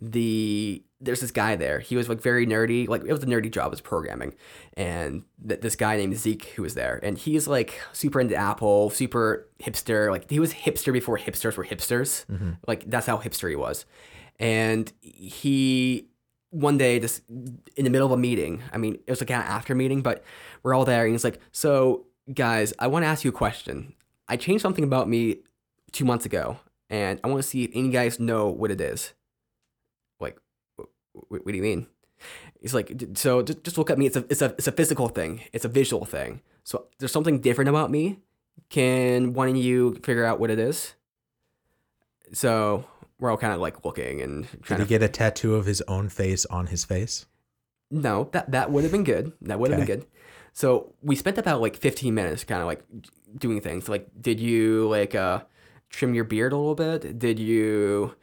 the 0.00 0.82
there's 1.00 1.20
this 1.20 1.30
guy 1.30 1.56
there. 1.56 1.78
He 1.78 1.94
was 1.94 2.08
like 2.08 2.20
very 2.20 2.46
nerdy. 2.46 2.88
Like 2.88 3.04
it 3.04 3.12
was 3.12 3.22
a 3.22 3.26
nerdy 3.26 3.50
job, 3.50 3.66
it 3.66 3.70
was 3.70 3.80
programming, 3.80 4.34
and 4.74 5.22
th- 5.46 5.60
this 5.60 5.76
guy 5.76 5.96
named 5.96 6.16
Zeke 6.16 6.46
who 6.56 6.62
was 6.62 6.74
there, 6.74 6.98
and 7.02 7.16
he's 7.18 7.46
like 7.46 7.80
super 7.92 8.20
into 8.20 8.34
Apple, 8.34 8.90
super 8.90 9.48
hipster. 9.62 10.10
Like 10.10 10.30
he 10.30 10.40
was 10.40 10.52
hipster 10.52 10.92
before 10.92 11.18
hipsters 11.18 11.56
were 11.56 11.64
hipsters. 11.64 12.26
Mm-hmm. 12.26 12.52
Like 12.66 12.88
that's 12.90 13.06
how 13.06 13.18
hipster 13.18 13.48
he 13.48 13.56
was, 13.56 13.84
and 14.38 14.92
he 15.00 16.08
one 16.50 16.78
day 16.78 16.98
just 16.98 17.22
in 17.28 17.84
the 17.84 17.90
middle 17.90 18.06
of 18.06 18.12
a 18.12 18.16
meeting. 18.16 18.62
I 18.72 18.78
mean, 18.78 18.94
it 19.06 19.10
was 19.10 19.20
like 19.20 19.30
an 19.30 19.42
after 19.42 19.74
meeting, 19.74 20.02
but 20.02 20.24
we're 20.62 20.74
all 20.74 20.84
there, 20.84 21.04
and 21.04 21.12
he's 21.12 21.24
like, 21.24 21.40
"So 21.52 22.06
guys, 22.32 22.72
I 22.78 22.86
want 22.86 23.04
to 23.04 23.08
ask 23.08 23.24
you 23.24 23.30
a 23.30 23.32
question. 23.32 23.94
I 24.28 24.36
changed 24.36 24.62
something 24.62 24.84
about 24.84 25.08
me 25.08 25.38
two 25.92 26.04
months 26.04 26.26
ago, 26.26 26.58
and 26.90 27.20
I 27.22 27.28
want 27.28 27.42
to 27.42 27.48
see 27.48 27.64
if 27.64 27.70
any 27.74 27.90
guys 27.90 28.18
know 28.18 28.48
what 28.48 28.70
it 28.70 28.80
is. 28.80 29.14
Like, 30.20 30.38
what, 31.12 31.46
do 31.46 31.56
you 31.56 31.62
mean? 31.62 31.86
He's 32.60 32.74
like, 32.74 32.92
so 33.14 33.42
just, 33.42 33.62
just 33.62 33.78
look 33.78 33.90
at 33.90 33.98
me. 33.98 34.06
It's 34.06 34.16
a, 34.16 34.24
it's 34.28 34.42
a, 34.42 34.46
it's 34.58 34.66
a 34.66 34.72
physical 34.72 35.08
thing. 35.08 35.42
It's 35.52 35.64
a 35.64 35.68
visual 35.68 36.04
thing. 36.04 36.42
So 36.64 36.86
there's 36.98 37.12
something 37.12 37.40
different 37.40 37.68
about 37.68 37.90
me. 37.90 38.18
Can 38.70 39.34
one 39.34 39.48
of 39.48 39.56
you 39.56 39.94
figure 40.02 40.24
out 40.24 40.40
what 40.40 40.50
it 40.50 40.58
is? 40.58 40.94
So 42.32 42.84
we're 43.18 43.30
all 43.30 43.36
kind 43.36 43.52
of 43.52 43.60
like 43.60 43.84
looking 43.84 44.20
and 44.20 44.50
Did 44.50 44.62
trying 44.62 44.80
he 44.80 44.84
to. 44.84 44.88
get 44.88 45.02
a 45.02 45.08
tattoo 45.08 45.54
of 45.54 45.66
his 45.66 45.82
own 45.88 46.08
face 46.08 46.44
on 46.46 46.66
his 46.68 46.84
face? 46.84 47.26
No, 47.90 48.28
that 48.32 48.50
that 48.50 48.70
would 48.70 48.82
have 48.82 48.92
been 48.92 49.04
good. 49.04 49.32
That 49.42 49.58
would 49.60 49.70
have 49.70 49.80
Okay. 49.80 49.86
been 49.86 50.00
good. 50.00 50.08
So 50.52 50.94
we 51.02 51.14
spent 51.16 51.38
about 51.38 51.60
like 51.60 51.76
15 51.76 52.14
minutes, 52.14 52.44
kind 52.44 52.60
of 52.60 52.66
like 52.66 52.82
doing 53.38 53.60
things. 53.60 53.88
Like, 53.88 54.08
did 54.20 54.40
you 54.40 54.88
like 54.88 55.14
uh 55.14 55.42
trim 55.90 56.14
your 56.14 56.24
beard 56.24 56.52
a 56.52 56.56
little 56.56 56.74
bit? 56.74 57.18
Did 57.18 57.38
you 57.38 58.14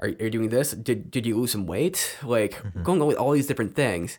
are, 0.00 0.08
are 0.08 0.24
you 0.24 0.30
doing 0.30 0.48
this? 0.48 0.72
Did 0.72 1.10
did 1.10 1.26
you 1.26 1.36
lose 1.36 1.52
some 1.52 1.66
weight? 1.66 2.16
Like 2.22 2.60
going 2.82 3.00
on 3.00 3.06
with 3.06 3.16
all 3.16 3.32
these 3.32 3.46
different 3.46 3.74
things, 3.76 4.18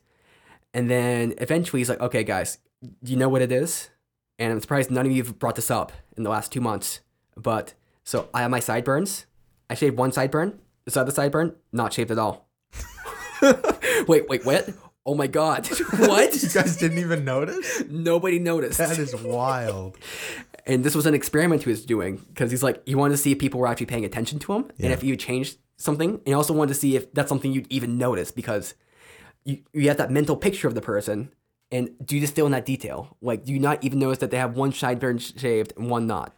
and 0.74 0.89
then 0.89 1.34
eventually 1.39 1.82
he's 1.82 1.89
like, 1.89 2.00
okay, 2.01 2.24
guys, 2.24 2.60
do 3.03 3.12
you 3.12 3.17
know 3.17 3.29
what 3.29 3.41
it 3.41 3.51
is? 3.51 3.89
And 4.39 4.51
I'm 4.53 4.60
surprised 4.62 4.91
none 4.91 5.05
of 5.05 5.12
you 5.12 5.24
have 5.24 5.39
brought 5.39 5.55
this 5.55 5.70
up 5.72 5.91
in 6.17 6.24
the 6.24 6.29
last 6.29 6.51
two 6.51 6.62
months. 6.62 7.01
But 7.36 7.74
so 8.03 8.29
I 8.34 8.41
have 8.44 8.51
my 8.51 8.60
sideburns. 8.62 9.25
I 9.70 9.76
shaved 9.76 9.98
one 9.98 10.12
sideburn. 10.12 10.58
This 10.86 10.98
other 10.98 11.12
sideburn, 11.12 11.56
not 11.72 11.94
shaved 11.94 12.12
at 12.12 12.20
all. 12.20 12.48
wait, 14.08 14.28
wait, 14.30 14.46
what? 14.46 14.70
Oh 15.06 15.16
my 15.16 15.28
god. 15.28 15.68
what? 15.98 16.42
You 16.42 16.50
guys 16.50 16.78
didn't 16.78 17.00
even 17.00 17.26
notice? 17.26 17.84
Nobody 17.90 18.40
noticed. 18.40 18.78
That 18.78 18.98
is 18.98 19.16
wild. 19.16 19.98
and 20.66 20.84
this 20.84 20.96
was 20.96 21.06
an 21.06 21.14
experiment 21.14 21.64
he 21.64 21.70
was 21.70 21.86
doing 21.86 22.18
because 22.18 22.52
he's 22.52 22.64
like, 22.64 22.82
he 22.88 22.96
wanted 22.96 23.14
to 23.14 23.18
see 23.18 23.32
if 23.32 23.40
people 23.40 23.60
were 23.60 23.68
actually 23.68 23.86
paying 23.88 24.06
attention 24.06 24.40
to 24.40 24.54
him 24.54 24.72
Yeah. 24.78 24.86
and 24.86 24.94
if 24.94 25.04
you 25.04 25.16
changed 25.16 25.58
something. 25.78 26.12
And 26.12 26.28
he 26.28 26.34
also 26.34 26.54
wanted 26.54 26.74
to 26.74 26.80
see 26.80 26.96
if 26.96 27.12
that's 27.14 27.30
something 27.30 27.52
you'd 27.52 27.68
even 27.72 27.98
notice 27.98 28.32
because 28.32 28.74
you, 29.44 29.60
you 29.74 29.88
have 29.90 29.98
that 29.98 30.12
mental 30.12 30.36
picture 30.36 30.68
of 30.68 30.74
the 30.76 30.82
person 30.82 31.32
and 31.72 31.90
do 32.04 32.16
you 32.16 32.22
distill 32.22 32.46
in 32.46 32.52
that 32.54 32.66
detail? 32.66 33.18
Like, 33.22 33.46
do 33.46 33.54
you 33.54 33.60
not 33.60 33.84
even 33.84 34.00
notice 34.00 34.20
that 34.20 34.32
they 34.32 34.38
have 34.38 34.56
one 34.56 34.72
sideburn 34.72 35.20
shaved 35.40 35.74
and 35.78 35.90
one 35.90 36.08
not? 36.08 36.36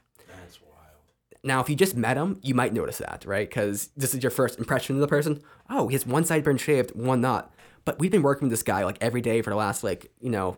Now, 1.43 1.61
if 1.61 1.69
you 1.69 1.75
just 1.75 1.95
met 1.95 2.17
him, 2.17 2.39
you 2.41 2.53
might 2.53 2.73
notice 2.73 2.97
that, 2.97 3.23
right? 3.25 3.47
Because 3.47 3.89
this 3.95 4.13
is 4.13 4.23
your 4.23 4.31
first 4.31 4.59
impression 4.59 4.95
of 4.95 5.01
the 5.01 5.07
person. 5.07 5.41
Oh, 5.69 5.87
he 5.87 5.93
has 5.93 6.05
one 6.05 6.23
sideburn 6.23 6.59
shaved, 6.59 6.91
one 6.95 7.21
not. 7.21 7.53
But 7.85 7.99
we've 7.99 8.11
been 8.11 8.21
working 8.23 8.47
with 8.47 8.51
this 8.51 8.63
guy 8.63 8.83
like 8.83 8.97
every 8.99 9.21
day 9.21 9.41
for 9.41 9.49
the 9.49 9.55
last 9.55 9.83
like 9.83 10.11
you 10.19 10.29
know 10.29 10.57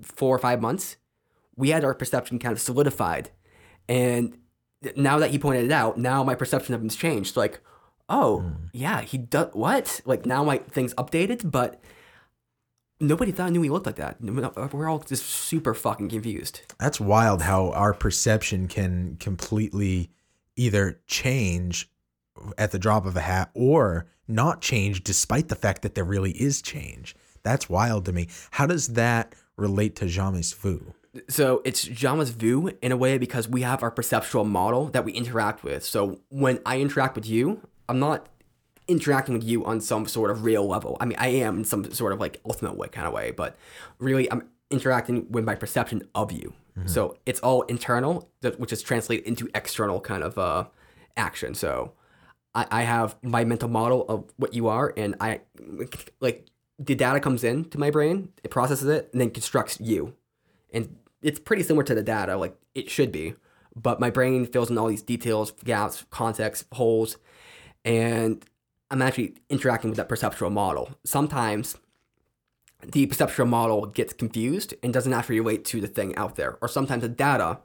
four 0.00 0.34
or 0.34 0.38
five 0.38 0.60
months. 0.60 0.96
We 1.56 1.70
had 1.70 1.84
our 1.84 1.94
perception 1.94 2.38
kind 2.38 2.52
of 2.52 2.60
solidified, 2.60 3.30
and 3.88 4.38
now 4.94 5.18
that 5.18 5.32
he 5.32 5.40
pointed 5.40 5.64
it 5.64 5.72
out, 5.72 5.98
now 5.98 6.22
my 6.22 6.36
perception 6.36 6.74
of 6.74 6.80
him's 6.80 6.94
changed. 6.94 7.36
Like, 7.36 7.60
oh 8.08 8.42
hmm. 8.42 8.66
yeah, 8.72 9.00
he 9.00 9.18
does 9.18 9.48
what? 9.54 10.00
Like 10.04 10.24
now 10.24 10.44
my 10.44 10.58
thing's 10.58 10.94
updated, 10.94 11.50
but 11.50 11.82
nobody 13.00 13.32
thought 13.32 13.46
I 13.46 13.50
knew 13.50 13.62
he 13.62 13.70
looked 13.70 13.86
like 13.86 13.96
that. 13.96 14.18
Uh, 14.22 14.68
we're 14.72 14.88
all 14.88 15.00
just 15.00 15.26
super 15.26 15.74
fucking 15.74 16.10
confused. 16.10 16.60
That's 16.78 17.00
wild 17.00 17.42
how 17.42 17.70
our 17.72 17.94
perception 17.94 18.68
can 18.68 19.16
completely 19.20 20.10
either 20.58 21.00
change 21.06 21.90
at 22.56 22.70
the 22.70 22.78
drop 22.78 23.06
of 23.06 23.16
a 23.16 23.20
hat 23.20 23.50
or 23.54 24.06
not 24.26 24.60
change 24.60 25.02
despite 25.02 25.48
the 25.48 25.54
fact 25.54 25.82
that 25.82 25.94
there 25.94 26.04
really 26.04 26.32
is 26.32 26.60
change. 26.60 27.16
That's 27.42 27.70
wild 27.70 28.04
to 28.06 28.12
me. 28.12 28.28
How 28.52 28.66
does 28.66 28.88
that 28.88 29.34
relate 29.56 29.96
to 29.96 30.04
Jamais 30.06 30.54
Vu? 30.54 30.94
So 31.28 31.62
it's 31.64 31.84
Jamais 31.88 32.30
vu 32.30 32.70
in 32.82 32.92
a 32.92 32.96
way 32.96 33.18
because 33.18 33.48
we 33.48 33.62
have 33.62 33.82
our 33.82 33.90
perceptual 33.90 34.44
model 34.44 34.86
that 34.86 35.04
we 35.04 35.12
interact 35.12 35.64
with. 35.64 35.84
So 35.84 36.20
when 36.28 36.60
I 36.66 36.80
interact 36.80 37.16
with 37.16 37.26
you, 37.26 37.66
I'm 37.88 37.98
not 37.98 38.28
interacting 38.86 39.34
with 39.34 39.44
you 39.44 39.64
on 39.64 39.80
some 39.80 40.06
sort 40.06 40.30
of 40.30 40.44
real 40.44 40.66
level. 40.66 40.96
I 41.00 41.06
mean, 41.06 41.18
I 41.18 41.28
am 41.28 41.58
in 41.58 41.64
some 41.64 41.90
sort 41.92 42.12
of 42.12 42.20
like 42.20 42.40
ultimate 42.44 42.76
way 42.76 42.88
kind 42.88 43.06
of 43.06 43.12
way, 43.12 43.30
but 43.30 43.56
really 43.98 44.30
I'm 44.30 44.48
interacting 44.70 45.30
with 45.30 45.44
my 45.44 45.54
perception 45.54 46.02
of 46.14 46.30
you. 46.32 46.52
So 46.86 47.16
it's 47.26 47.40
all 47.40 47.62
internal, 47.62 48.30
which 48.56 48.72
is 48.72 48.82
translated 48.82 49.26
into 49.26 49.48
external 49.54 50.00
kind 50.00 50.22
of 50.22 50.38
uh, 50.38 50.64
action. 51.16 51.54
So 51.54 51.92
I, 52.54 52.66
I 52.70 52.82
have 52.82 53.16
my 53.22 53.44
mental 53.44 53.68
model 53.68 54.04
of 54.08 54.24
what 54.36 54.54
you 54.54 54.68
are, 54.68 54.92
and 54.96 55.14
I 55.20 55.40
like 56.20 56.46
the 56.78 56.94
data 56.94 57.20
comes 57.20 57.44
in 57.44 57.64
to 57.70 57.78
my 57.78 57.90
brain, 57.90 58.30
it 58.44 58.50
processes 58.50 58.88
it, 58.88 59.10
and 59.12 59.20
then 59.20 59.30
constructs 59.30 59.80
you. 59.80 60.14
And 60.72 60.96
it's 61.22 61.40
pretty 61.40 61.62
similar 61.62 61.84
to 61.84 61.94
the 61.94 62.02
data 62.02 62.36
like 62.36 62.56
it 62.74 62.90
should 62.90 63.12
be. 63.12 63.34
But 63.74 64.00
my 64.00 64.10
brain 64.10 64.46
fills 64.46 64.70
in 64.70 64.78
all 64.78 64.88
these 64.88 65.02
details 65.02 65.52
gaps 65.64 66.04
context 66.10 66.66
holes 66.72 67.16
and 67.84 68.44
i'm 68.90 69.00
actually 69.02 69.34
interacting 69.48 69.90
with 69.90 69.96
that 69.96 70.08
perceptual 70.08 70.50
model. 70.50 70.90
Sometimes 71.04 71.76
the 72.82 73.06
perceptual 73.06 73.46
model 73.46 73.86
gets 73.86 74.12
confused 74.12 74.74
and 74.82 74.92
doesn't 74.92 75.12
actually 75.12 75.40
relate 75.40 75.64
to 75.64 75.80
the 75.80 75.88
thing 75.88 76.14
out 76.16 76.36
there 76.36 76.58
or 76.60 76.68
sometimes 76.68 77.02
the 77.02 77.08
data 77.08 77.58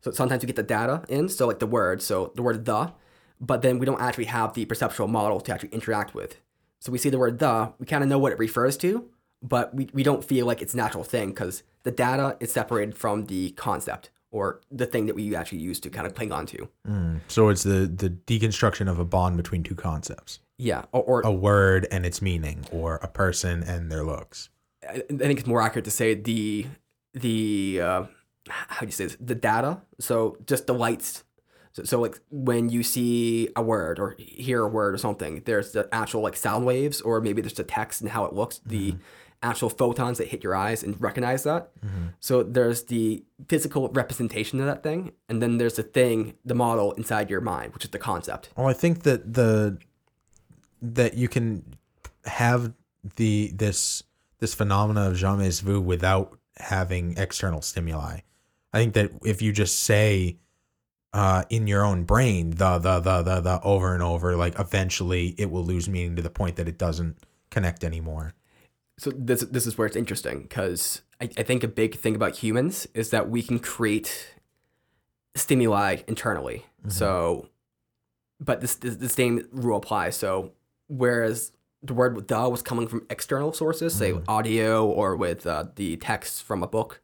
So 0.00 0.10
sometimes 0.12 0.42
we 0.42 0.46
get 0.46 0.56
the 0.56 0.62
data 0.62 1.02
in, 1.08 1.28
so 1.28 1.46
like 1.46 1.58
the 1.58 1.66
word, 1.66 2.02
so 2.02 2.32
the 2.36 2.42
word 2.42 2.64
the, 2.64 2.92
but 3.40 3.62
then 3.62 3.78
we 3.78 3.86
don't 3.86 4.00
actually 4.00 4.26
have 4.26 4.54
the 4.54 4.64
perceptual 4.64 5.08
model 5.08 5.40
to 5.40 5.52
actually 5.52 5.70
interact 5.70 6.14
with. 6.14 6.36
So 6.80 6.92
we 6.92 6.98
see 6.98 7.10
the 7.10 7.18
word 7.18 7.38
the, 7.38 7.72
we 7.78 7.86
kind 7.86 8.04
of 8.04 8.08
know 8.08 8.18
what 8.18 8.32
it 8.32 8.38
refers 8.38 8.76
to, 8.78 9.08
but 9.42 9.74
we, 9.74 9.88
we 9.92 10.02
don't 10.02 10.24
feel 10.24 10.46
like 10.46 10.62
it's 10.62 10.74
a 10.74 10.76
natural 10.76 11.04
thing 11.04 11.30
because 11.30 11.62
the 11.82 11.90
data 11.90 12.36
is 12.38 12.52
separated 12.52 12.96
from 12.96 13.26
the 13.26 13.50
concept 13.52 14.10
or 14.30 14.60
the 14.70 14.86
thing 14.86 15.06
that 15.06 15.16
we 15.16 15.34
actually 15.34 15.58
use 15.58 15.80
to 15.80 15.90
kind 15.90 16.06
of 16.06 16.14
cling 16.14 16.30
on 16.30 16.46
to. 16.46 16.68
Mm, 16.86 17.20
so 17.28 17.48
it's 17.48 17.62
the 17.62 17.86
the 17.86 18.10
deconstruction 18.10 18.88
of 18.88 18.98
a 18.98 19.04
bond 19.04 19.36
between 19.36 19.62
two 19.62 19.74
concepts. 19.74 20.40
Yeah. 20.58 20.84
Or, 20.92 21.02
or 21.02 21.20
A 21.22 21.32
word 21.32 21.86
and 21.90 22.04
its 22.04 22.20
meaning 22.20 22.66
or 22.70 22.96
a 22.96 23.08
person 23.08 23.62
and 23.62 23.90
their 23.90 24.04
looks. 24.04 24.50
I 24.88 25.00
think 25.08 25.38
it's 25.38 25.46
more 25.46 25.60
accurate 25.60 25.84
to 25.84 25.90
say 25.90 26.14
the 26.14 26.66
the 27.14 27.80
uh, 27.80 28.02
how 28.48 28.80
do 28.80 28.86
you 28.86 28.92
say 28.92 29.04
this? 29.04 29.16
The 29.20 29.34
data. 29.34 29.80
So 29.98 30.38
just 30.46 30.66
the 30.66 30.74
lights. 30.74 31.24
So, 31.72 31.84
so 31.84 32.00
like 32.00 32.18
when 32.30 32.70
you 32.70 32.82
see 32.82 33.50
a 33.54 33.62
word 33.62 33.98
or 33.98 34.16
hear 34.18 34.62
a 34.62 34.68
word 34.68 34.94
or 34.94 34.98
something, 34.98 35.42
there's 35.44 35.72
the 35.72 35.88
actual 35.92 36.22
like 36.22 36.36
sound 36.36 36.64
waves, 36.66 37.00
or 37.00 37.20
maybe 37.20 37.42
there's 37.42 37.54
the 37.54 37.64
text 37.64 38.00
and 38.00 38.10
how 38.10 38.24
it 38.24 38.32
looks, 38.32 38.60
the 38.64 38.96
actual 39.42 39.70
photons 39.70 40.18
that 40.18 40.28
hit 40.28 40.42
your 40.42 40.56
eyes 40.56 40.82
and 40.82 41.00
recognize 41.00 41.44
that. 41.44 41.70
So 42.18 42.42
there's 42.42 42.84
the 42.84 43.22
physical 43.48 43.88
representation 43.90 44.58
of 44.58 44.66
that 44.66 44.82
thing, 44.82 45.12
and 45.28 45.40
then 45.40 45.58
there's 45.58 45.76
the 45.76 45.84
thing, 45.84 46.34
the 46.44 46.54
model 46.54 46.92
inside 46.92 47.30
your 47.30 47.40
mind, 47.40 47.74
which 47.74 47.84
is 47.84 47.90
the 47.90 47.98
concept. 47.98 48.48
Well, 48.56 48.66
I 48.66 48.72
think 48.72 49.02
that 49.02 49.34
the 49.34 49.78
that 50.82 51.14
you 51.14 51.28
can 51.28 51.76
have 52.24 52.72
the 53.16 53.52
this 53.54 54.02
this 54.38 54.54
phenomena 54.54 55.08
of 55.08 55.16
jamais 55.16 55.60
vu 55.60 55.80
without 55.80 56.38
having 56.56 57.16
external 57.16 57.62
stimuli. 57.62 58.20
I 58.72 58.78
think 58.78 58.94
that 58.94 59.10
if 59.24 59.42
you 59.42 59.52
just 59.52 59.80
say 59.84 60.38
uh, 61.12 61.44
in 61.48 61.66
your 61.66 61.84
own 61.84 62.04
brain 62.04 62.50
the 62.50 62.78
the 62.78 63.00
the 63.00 63.22
the 63.22 63.40
the 63.40 63.60
over 63.62 63.94
and 63.94 64.02
over, 64.02 64.36
like 64.36 64.58
eventually 64.58 65.34
it 65.38 65.50
will 65.50 65.64
lose 65.64 65.88
meaning 65.88 66.16
to 66.16 66.22
the 66.22 66.30
point 66.30 66.56
that 66.56 66.68
it 66.68 66.78
doesn't 66.78 67.16
connect 67.50 67.82
anymore. 67.82 68.34
so 68.98 69.10
this 69.10 69.40
this 69.42 69.66
is 69.66 69.78
where 69.78 69.86
it's 69.86 69.96
interesting 69.96 70.42
because 70.42 71.02
I, 71.20 71.30
I 71.36 71.42
think 71.42 71.64
a 71.64 71.68
big 71.68 71.96
thing 71.96 72.14
about 72.14 72.36
humans 72.36 72.86
is 72.94 73.10
that 73.10 73.30
we 73.30 73.42
can 73.42 73.58
create 73.58 74.34
stimuli 75.34 75.98
internally. 76.06 76.66
So, 76.88 77.48
but 78.40 78.60
this, 78.60 78.76
this 78.76 78.96
the 78.96 79.08
same 79.08 79.46
rule 79.52 79.78
applies. 79.78 80.16
So, 80.16 80.52
whereas 80.88 81.52
the 81.82 81.94
word 81.94 82.28
"the" 82.28 82.48
was 82.48 82.62
coming 82.62 82.88
from 82.88 83.06
external 83.10 83.52
sources, 83.52 83.94
say 83.94 84.12
mm-hmm. 84.12 84.28
audio 84.28 84.86
or 84.86 85.16
with 85.16 85.46
uh, 85.46 85.66
the 85.76 85.96
text 85.96 86.42
from 86.42 86.62
a 86.62 86.66
book 86.66 87.00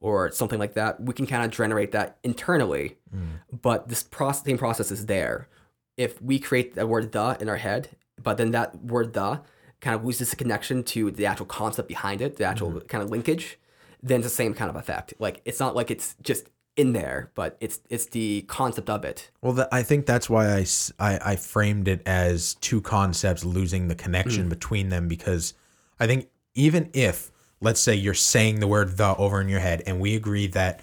or 0.00 0.30
something 0.30 0.58
like 0.58 0.74
that, 0.74 1.00
we 1.00 1.12
can 1.14 1.26
kind 1.26 1.44
of 1.44 1.50
generate 1.50 1.92
that 1.92 2.18
internally. 2.22 2.96
Mm. 3.14 3.60
But 3.62 3.88
this 3.88 4.02
process, 4.02 4.44
same 4.44 4.58
process 4.58 4.90
is 4.90 5.06
there. 5.06 5.48
If 5.96 6.20
we 6.20 6.38
create 6.38 6.74
the 6.74 6.86
word 6.86 7.12
"the" 7.12 7.36
in 7.40 7.48
our 7.48 7.56
head, 7.56 7.90
but 8.22 8.36
then 8.36 8.50
that 8.52 8.84
word 8.84 9.12
"the" 9.12 9.42
kind 9.80 9.94
of 9.94 10.04
loses 10.04 10.30
the 10.30 10.36
connection 10.36 10.82
to 10.82 11.10
the 11.10 11.26
actual 11.26 11.46
concept 11.46 11.88
behind 11.88 12.20
it, 12.20 12.36
the 12.36 12.44
actual 12.44 12.70
mm-hmm. 12.70 12.86
kind 12.86 13.04
of 13.04 13.10
linkage, 13.10 13.58
then 14.02 14.20
it's 14.20 14.28
the 14.28 14.34
same 14.34 14.54
kind 14.54 14.70
of 14.70 14.76
effect. 14.76 15.14
Like 15.18 15.42
it's 15.44 15.60
not 15.60 15.74
like 15.74 15.90
it's 15.90 16.14
just 16.22 16.48
in 16.76 16.92
there, 16.92 17.30
but 17.34 17.56
it's 17.60 17.80
it's 17.88 18.06
the 18.06 18.42
concept 18.42 18.90
of 18.90 19.04
it. 19.04 19.30
Well, 19.42 19.54
that, 19.54 19.68
I 19.72 19.82
think 19.82 20.06
that's 20.06 20.28
why 20.28 20.48
I 20.48 20.66
I 20.98 21.36
framed 21.36 21.88
it 21.88 22.02
as 22.06 22.54
two 22.54 22.80
concepts 22.80 23.44
losing 23.44 23.88
the 23.88 23.94
connection 23.94 24.46
mm. 24.46 24.50
between 24.50 24.90
them 24.90 25.08
because 25.08 25.54
I 25.98 26.06
think 26.06 26.28
even 26.54 26.90
if, 26.92 27.30
let's 27.60 27.80
say, 27.80 27.94
you're 27.94 28.14
saying 28.14 28.60
the 28.60 28.66
word 28.66 28.96
the 28.96 29.16
over 29.16 29.40
in 29.40 29.48
your 29.48 29.60
head 29.60 29.82
and 29.86 30.00
we 30.00 30.14
agree 30.16 30.46
that 30.48 30.80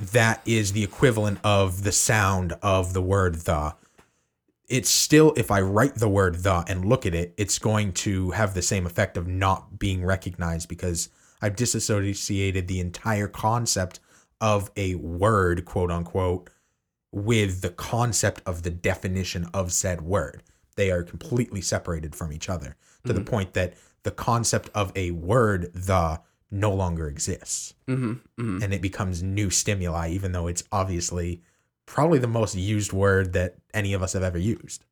that 0.00 0.42
is 0.46 0.72
the 0.72 0.84
equivalent 0.84 1.38
of 1.42 1.82
the 1.82 1.92
sound 1.92 2.54
of 2.62 2.92
the 2.92 3.02
word 3.02 3.34
the, 3.36 3.74
it's 4.68 4.90
still, 4.90 5.32
if 5.36 5.50
I 5.50 5.60
write 5.60 5.96
the 5.96 6.08
word 6.08 6.36
the 6.36 6.64
and 6.68 6.84
look 6.84 7.06
at 7.06 7.14
it, 7.14 7.34
it's 7.36 7.58
going 7.58 7.92
to 7.94 8.30
have 8.32 8.54
the 8.54 8.62
same 8.62 8.86
effect 8.86 9.16
of 9.16 9.26
not 9.26 9.78
being 9.78 10.04
recognized 10.04 10.68
because 10.68 11.08
I've 11.40 11.56
disassociated 11.56 12.68
the 12.68 12.80
entire 12.80 13.28
concept 13.28 14.00
of 14.40 14.70
a 14.76 14.94
word, 14.96 15.64
quote 15.64 15.90
unquote, 15.90 16.50
with 17.12 17.62
the 17.62 17.70
concept 17.70 18.42
of 18.46 18.62
the 18.62 18.70
definition 18.70 19.46
of 19.54 19.72
said 19.72 20.02
word. 20.02 20.42
They 20.76 20.90
are 20.90 21.02
completely 21.02 21.60
separated 21.60 22.14
from 22.14 22.32
each 22.32 22.48
other 22.48 22.76
to 23.04 23.12
the 23.12 23.22
point 23.22 23.54
that 23.54 23.74
the 24.02 24.10
concept 24.10 24.70
of 24.74 24.92
a 24.94 25.10
word, 25.10 25.72
the, 25.72 26.20
no 26.50 26.72
longer 26.72 27.08
exists. 27.08 27.74
Mm-hmm, 27.88 28.62
And 28.62 28.74
it 28.74 28.80
becomes 28.80 29.22
new 29.22 29.50
stimuli, 29.50 30.10
even 30.10 30.32
though 30.32 30.46
it's 30.46 30.62
obviously 30.70 31.42
probably 31.86 32.18
the 32.18 32.28
most 32.28 32.54
used 32.54 32.92
word 32.92 33.32
that 33.32 33.56
any 33.74 33.92
of 33.92 34.02
us 34.02 34.12
have 34.12 34.22
ever 34.22 34.38
used. 34.38 34.84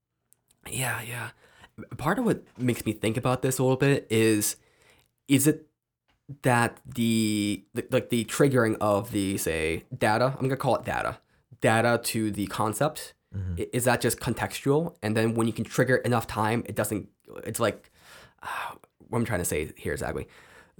Yeah, 0.69 1.03
yeah. 1.03 1.31
Part 1.99 2.19
of 2.19 2.25
what 2.25 2.43
makes 2.59 2.85
me 2.85 2.93
think 2.93 3.17
about 3.17 3.43
this 3.43 3.59
a 3.59 3.63
little 3.63 3.77
bit 3.77 4.07
is, 4.11 4.57
is 5.29 5.47
it 5.47 5.67
that 6.43 6.79
the, 6.85 7.65
the 7.75 7.85
like 7.91 8.11
the 8.11 8.25
triggering 8.25 8.77
of 8.81 9.11
the 9.13 9.39
say 9.39 9.85
data? 9.97 10.35
I'm 10.37 10.43
gonna 10.43 10.57
call 10.57 10.77
it 10.77 10.85
data, 10.85 11.19
data 11.61 12.01
to 12.05 12.31
the 12.31 12.47
concept. 12.47 13.15
i- 13.59 13.69
Is 13.73 13.85
that 13.85 14.01
just 14.01 14.19
contextual? 14.21 14.95
And 15.03 15.17
then 15.17 15.35
when 15.35 15.47
you 15.47 15.53
can 15.53 15.65
trigger 15.65 15.97
enough 15.97 16.27
time, 16.27 16.63
it 16.67 16.75
doesn't. 16.75 17.09
It's 17.45 17.61
like 17.61 17.91
uh, 18.43 18.75
what 19.09 19.19
I'm 19.19 19.25
trying 19.25 19.41
to 19.41 19.45
say 19.45 19.73
here 19.77 19.93
exactly. 19.93 20.27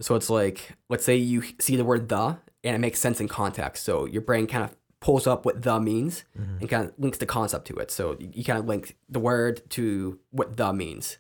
So 0.01 0.15
it's 0.15 0.31
like 0.31 0.73
let's 0.89 1.05
say 1.05 1.17
you 1.17 1.43
see 1.59 1.77
the 1.77 1.85
word 1.85 2.09
the 2.09 2.39
and 2.65 2.75
it 2.75 2.79
makes 2.79 2.99
sense 2.99 3.21
in 3.21 3.29
context. 3.29 3.85
So 3.85 4.05
your 4.07 4.23
brain 4.23 4.47
kind 4.47 4.65
of 4.65 4.75
pulls 5.01 5.27
up 5.27 5.45
what 5.45 5.63
the 5.63 5.79
means 5.79 6.25
and 6.61 6.69
kind 6.69 6.87
of 6.89 6.93
links 6.99 7.19
the 7.19 7.27
concept 7.27 7.67
to 7.69 7.77
it. 7.77 7.91
So 7.91 8.17
you 8.19 8.43
kind 8.43 8.59
of 8.59 8.67
link 8.67 8.97
the 9.09 9.21
word 9.21 9.63
to 9.71 10.19
what 10.31 10.57
the 10.57 10.73
means. 10.73 11.19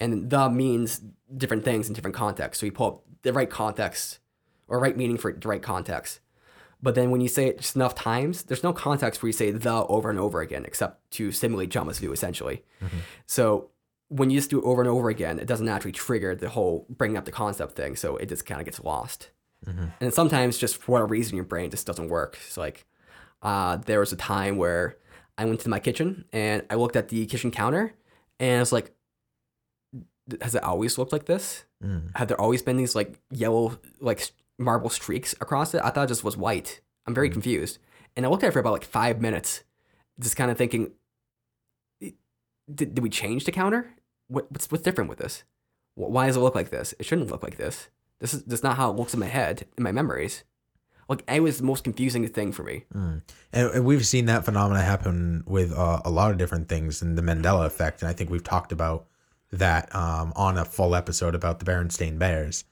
And 0.00 0.30
the 0.30 0.48
means 0.48 1.02
different 1.36 1.64
things 1.64 1.88
in 1.88 1.94
different 1.94 2.16
contexts. 2.16 2.60
So 2.60 2.66
you 2.66 2.72
pull 2.72 2.86
up 2.86 3.02
the 3.22 3.32
right 3.32 3.50
context 3.50 4.20
or 4.68 4.78
right 4.78 4.96
meaning 4.96 5.16
for 5.18 5.32
the 5.32 5.48
right 5.48 5.62
context. 5.62 6.20
But 6.80 6.94
then 6.94 7.10
when 7.10 7.20
you 7.20 7.28
say 7.28 7.46
it 7.48 7.58
just 7.58 7.74
enough 7.74 7.94
times, 7.96 8.44
there's 8.44 8.62
no 8.62 8.72
context 8.72 9.20
where 9.22 9.28
you 9.28 9.32
say 9.32 9.50
the 9.50 9.72
over 9.86 10.10
and 10.10 10.18
over 10.18 10.40
again, 10.40 10.64
except 10.64 11.10
to 11.12 11.32
simulate 11.32 11.70
Jamais 11.70 11.98
vu, 11.98 12.12
essentially. 12.12 12.62
So 13.26 13.70
when 14.08 14.30
you 14.30 14.38
just 14.38 14.50
do 14.50 14.60
it 14.60 14.64
over 14.64 14.80
and 14.80 14.88
over 14.88 15.08
again, 15.10 15.40
it 15.40 15.46
doesn't 15.46 15.68
actually 15.68 15.92
trigger 15.92 16.36
the 16.36 16.48
whole 16.48 16.86
bringing 16.88 17.16
up 17.16 17.24
the 17.24 17.32
concept 17.32 17.74
thing. 17.74 17.96
So 17.96 18.16
it 18.16 18.28
just 18.28 18.46
kind 18.46 18.60
of 18.60 18.64
gets 18.64 18.80
lost. 18.80 19.30
And 20.00 20.14
sometimes 20.14 20.56
just 20.56 20.76
for 20.76 20.92
whatever 20.92 21.08
reason, 21.08 21.34
your 21.34 21.44
brain 21.44 21.70
just 21.70 21.84
doesn't 21.86 22.08
work. 22.08 22.38
It's 22.46 22.56
like 22.56 22.86
uh, 23.42 23.78
there 23.78 23.98
was 23.98 24.12
a 24.12 24.16
time 24.16 24.56
where 24.56 24.96
I 25.36 25.44
went 25.46 25.60
to 25.60 25.68
my 25.68 25.80
kitchen 25.80 26.26
and 26.32 26.62
I 26.70 26.76
looked 26.76 26.94
at 26.94 27.08
the 27.08 27.26
kitchen 27.26 27.50
counter 27.50 27.92
and 28.38 28.58
I 28.58 28.60
was 28.60 28.72
like, 28.72 28.94
has 30.40 30.54
it 30.54 30.62
always 30.62 30.98
looked 30.98 31.12
like 31.12 31.26
this? 31.26 31.64
Mm. 31.84 32.16
Have 32.16 32.28
there 32.28 32.40
always 32.40 32.62
been 32.62 32.76
these 32.76 32.94
like 32.94 33.18
yellow, 33.30 33.78
like 34.00 34.30
marble 34.58 34.90
streaks 34.90 35.34
across 35.40 35.74
it? 35.74 35.80
I 35.84 35.90
thought 35.90 36.04
it 36.04 36.08
just 36.08 36.24
was 36.24 36.36
white. 36.36 36.80
I'm 37.06 37.14
very 37.14 37.30
mm. 37.30 37.32
confused. 37.32 37.78
And 38.16 38.26
I 38.26 38.28
looked 38.28 38.42
at 38.42 38.48
it 38.48 38.52
for 38.52 38.58
about 38.58 38.72
like 38.72 38.84
five 38.84 39.20
minutes, 39.20 39.62
just 40.18 40.36
kind 40.36 40.50
of 40.50 40.58
thinking, 40.58 40.92
did, 42.00 42.94
did 42.94 42.98
we 42.98 43.10
change 43.10 43.44
the 43.44 43.52
counter? 43.52 43.90
What, 44.26 44.50
what's, 44.50 44.70
what's 44.70 44.82
different 44.82 45.08
with 45.08 45.18
this? 45.18 45.44
Why 45.94 46.26
does 46.26 46.36
it 46.36 46.40
look 46.40 46.54
like 46.54 46.70
this? 46.70 46.94
It 46.98 47.06
shouldn't 47.06 47.30
look 47.30 47.42
like 47.42 47.56
this. 47.56 47.88
This 48.20 48.34
is 48.34 48.44
that's 48.44 48.62
not 48.62 48.76
how 48.76 48.90
it 48.90 48.96
looks 48.96 49.14
in 49.14 49.20
my 49.20 49.26
head, 49.26 49.66
in 49.76 49.84
my 49.84 49.92
memories. 49.92 50.44
Like 51.08 51.24
it 51.26 51.42
was 51.42 51.58
the 51.58 51.64
most 51.64 51.84
confusing 51.84 52.26
thing 52.28 52.52
for 52.52 52.62
me. 52.62 52.84
Mm. 52.94 53.22
And, 53.52 53.70
and 53.70 53.84
we've 53.84 54.06
seen 54.06 54.26
that 54.26 54.44
phenomena 54.44 54.82
happen 54.82 55.42
with 55.46 55.72
uh, 55.72 56.02
a 56.04 56.10
lot 56.10 56.30
of 56.30 56.36
different 56.36 56.68
things 56.68 57.00
in 57.00 57.14
the 57.14 57.22
Mandela 57.22 57.66
effect. 57.66 58.02
And 58.02 58.08
I 58.08 58.12
think 58.12 58.30
we've 58.30 58.44
talked 58.44 58.72
about 58.72 59.06
that 59.52 59.94
um, 59.94 60.32
on 60.36 60.58
a 60.58 60.64
full 60.64 60.94
episode 60.94 61.34
about 61.34 61.58
the 61.58 61.64
Berenstain 61.64 62.18
Bears. 62.18 62.64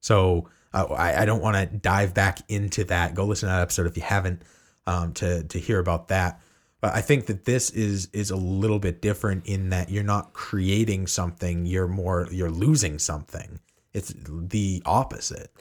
So 0.00 0.48
uh, 0.72 0.86
I, 0.90 1.22
I 1.22 1.24
don't 1.24 1.42
want 1.42 1.56
to 1.56 1.66
dive 1.76 2.14
back 2.14 2.38
into 2.48 2.84
that. 2.84 3.14
Go 3.14 3.24
listen 3.24 3.48
to 3.48 3.54
that 3.54 3.62
episode 3.62 3.86
if 3.86 3.96
you 3.96 4.02
haven't 4.02 4.42
um, 4.86 5.12
to 5.14 5.44
to 5.44 5.58
hear 5.58 5.78
about 5.78 6.08
that. 6.08 6.40
But 6.80 6.94
I 6.94 7.00
think 7.00 7.26
that 7.26 7.44
this 7.44 7.70
is 7.70 8.08
is 8.12 8.30
a 8.30 8.36
little 8.36 8.78
bit 8.78 9.02
different 9.02 9.46
in 9.46 9.70
that 9.70 9.90
you're 9.90 10.04
not 10.04 10.32
creating 10.32 11.06
something. 11.06 11.66
You're 11.66 11.88
more 11.88 12.28
you're 12.30 12.50
losing 12.50 12.98
something. 12.98 13.60
It's 13.92 14.14
the 14.26 14.82
opposite. 14.86 15.52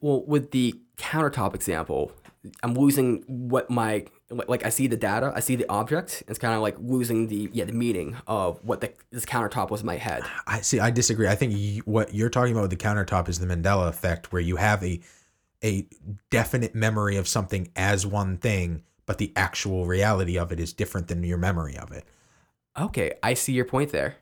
well 0.00 0.24
with 0.24 0.50
the 0.50 0.74
countertop 0.96 1.54
example 1.54 2.12
i'm 2.62 2.74
losing 2.74 3.22
what 3.26 3.68
my 3.70 4.04
like 4.30 4.64
i 4.64 4.68
see 4.68 4.86
the 4.86 4.96
data 4.96 5.32
i 5.34 5.40
see 5.40 5.56
the 5.56 5.68
object 5.68 6.22
it's 6.28 6.38
kind 6.38 6.54
of 6.54 6.60
like 6.60 6.76
losing 6.80 7.28
the 7.28 7.48
yeah 7.52 7.64
the 7.64 7.72
meaning 7.72 8.16
of 8.26 8.62
what 8.64 8.80
the, 8.80 8.92
this 9.10 9.24
countertop 9.24 9.70
was 9.70 9.80
in 9.80 9.86
my 9.86 9.96
head 9.96 10.22
I 10.46 10.60
see. 10.62 10.80
I 10.80 10.90
disagree. 10.90 11.28
I 11.28 11.34
think 11.34 11.52
you, 11.54 11.82
what 11.84 12.14
you're 12.14 12.30
talking 12.30 12.52
about 12.52 12.62
with 12.62 12.70
the 12.70 12.76
countertop 12.76 13.28
is 13.28 13.38
the 13.38 13.46
Mandela 13.46 13.88
effect, 13.88 14.32
where 14.32 14.40
you 14.40 14.56
have 14.56 14.82
a 14.82 15.00
a 15.62 15.86
definite 16.30 16.74
memory 16.74 17.16
of 17.16 17.28
something 17.28 17.70
as 17.76 18.06
one 18.06 18.38
thing, 18.38 18.82
but 19.06 19.18
the 19.18 19.32
actual 19.36 19.86
reality 19.86 20.38
of 20.38 20.52
it 20.52 20.60
is 20.60 20.72
different 20.72 21.08
than 21.08 21.22
your 21.22 21.38
memory 21.38 21.76
of 21.76 21.90
it. 21.92 22.04
okay 22.78 23.12
i 23.22 23.34
see 23.34 23.52
your 23.52 23.64
point 23.64 23.90
there 23.90 24.16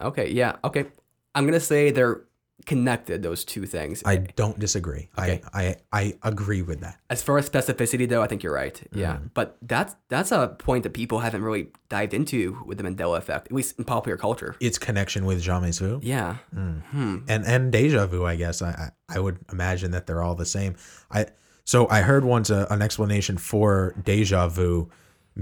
okay 0.00 0.28
yeah 0.30 0.56
okay 0.64 0.86
i'm 1.34 1.44
gonna 1.46 1.60
say 1.60 1.90
they're 1.90 2.22
connected 2.66 3.22
those 3.22 3.44
two 3.44 3.66
things. 3.66 4.02
I 4.06 4.16
don't 4.16 4.58
disagree. 4.58 5.08
Okay. 5.18 5.42
I, 5.52 5.76
I 5.92 6.14
I 6.22 6.28
agree 6.28 6.62
with 6.62 6.80
that. 6.80 6.98
As 7.10 7.22
far 7.22 7.38
as 7.38 7.48
specificity, 7.48 8.08
though, 8.08 8.22
I 8.22 8.26
think 8.26 8.42
you're 8.42 8.54
right. 8.54 8.80
Yeah, 8.94 9.14
Mm-hmm. 9.16 9.26
but 9.34 9.56
that's 9.62 9.94
that's 10.08 10.32
a 10.32 10.48
point 10.58 10.82
that 10.84 10.92
people 10.92 11.20
haven't 11.20 11.42
really 11.42 11.68
dived 11.88 12.14
into 12.14 12.62
with 12.66 12.78
the 12.78 12.84
Mandela 12.84 13.18
effect, 13.18 13.46
at 13.48 13.52
least 13.52 13.78
in 13.78 13.84
popular 13.84 14.16
culture. 14.16 14.54
Its 14.60 14.78
connection 14.78 15.24
with 15.24 15.42
Jamais 15.42 15.78
Vu 15.78 16.00
Yeah, 16.02 16.36
and 16.52 17.22
and 17.28 17.72
Deja 17.72 18.06
Vu, 18.06 18.24
I 18.24 18.36
guess. 18.36 18.62
I 18.62 18.70
I 19.08 19.16
I 19.16 19.18
would 19.20 19.38
imagine 19.52 19.90
that 19.92 20.06
they're 20.06 20.22
all 20.22 20.34
the 20.34 20.46
same. 20.46 20.76
I 21.10 21.26
so 21.64 21.88
I 21.88 22.00
heard 22.02 22.24
once 22.24 22.50
a, 22.50 22.66
an 22.70 22.82
explanation 22.82 23.38
for 23.38 23.94
Deja 24.02 24.48
Vu 24.48 24.90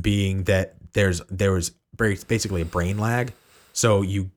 being 0.00 0.44
that 0.44 0.74
there's 0.92 1.20
there 1.30 1.52
was 1.52 1.70
basically 1.96 2.62
a 2.62 2.66
brain 2.66 2.98
lag. 2.98 3.32
So 3.72 4.02
you 4.02 4.30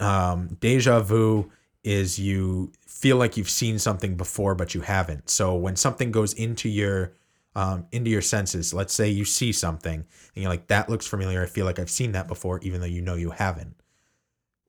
um, 0.00 0.56
deja 0.60 1.00
vu 1.00 1.50
is 1.86 2.18
you 2.18 2.72
feel 2.84 3.16
like 3.16 3.36
you've 3.36 3.48
seen 3.48 3.78
something 3.78 4.16
before 4.16 4.54
but 4.54 4.74
you 4.74 4.80
haven't. 4.80 5.30
So 5.30 5.54
when 5.54 5.76
something 5.76 6.10
goes 6.10 6.34
into 6.34 6.68
your 6.68 7.12
um, 7.54 7.86
into 7.90 8.10
your 8.10 8.20
senses 8.20 8.74
let's 8.74 8.92
say 8.92 9.08
you 9.08 9.24
see 9.24 9.50
something 9.52 10.00
and 10.00 10.42
you're 10.42 10.50
like 10.50 10.66
that 10.66 10.90
looks 10.90 11.06
familiar. 11.06 11.42
I 11.42 11.46
feel 11.46 11.64
like 11.64 11.78
i've 11.78 11.88
seen 11.88 12.12
that 12.12 12.28
before 12.28 12.58
even 12.60 12.80
though 12.80 12.86
you 12.86 13.00
know 13.00 13.14
you 13.14 13.30
haven't. 13.30 13.76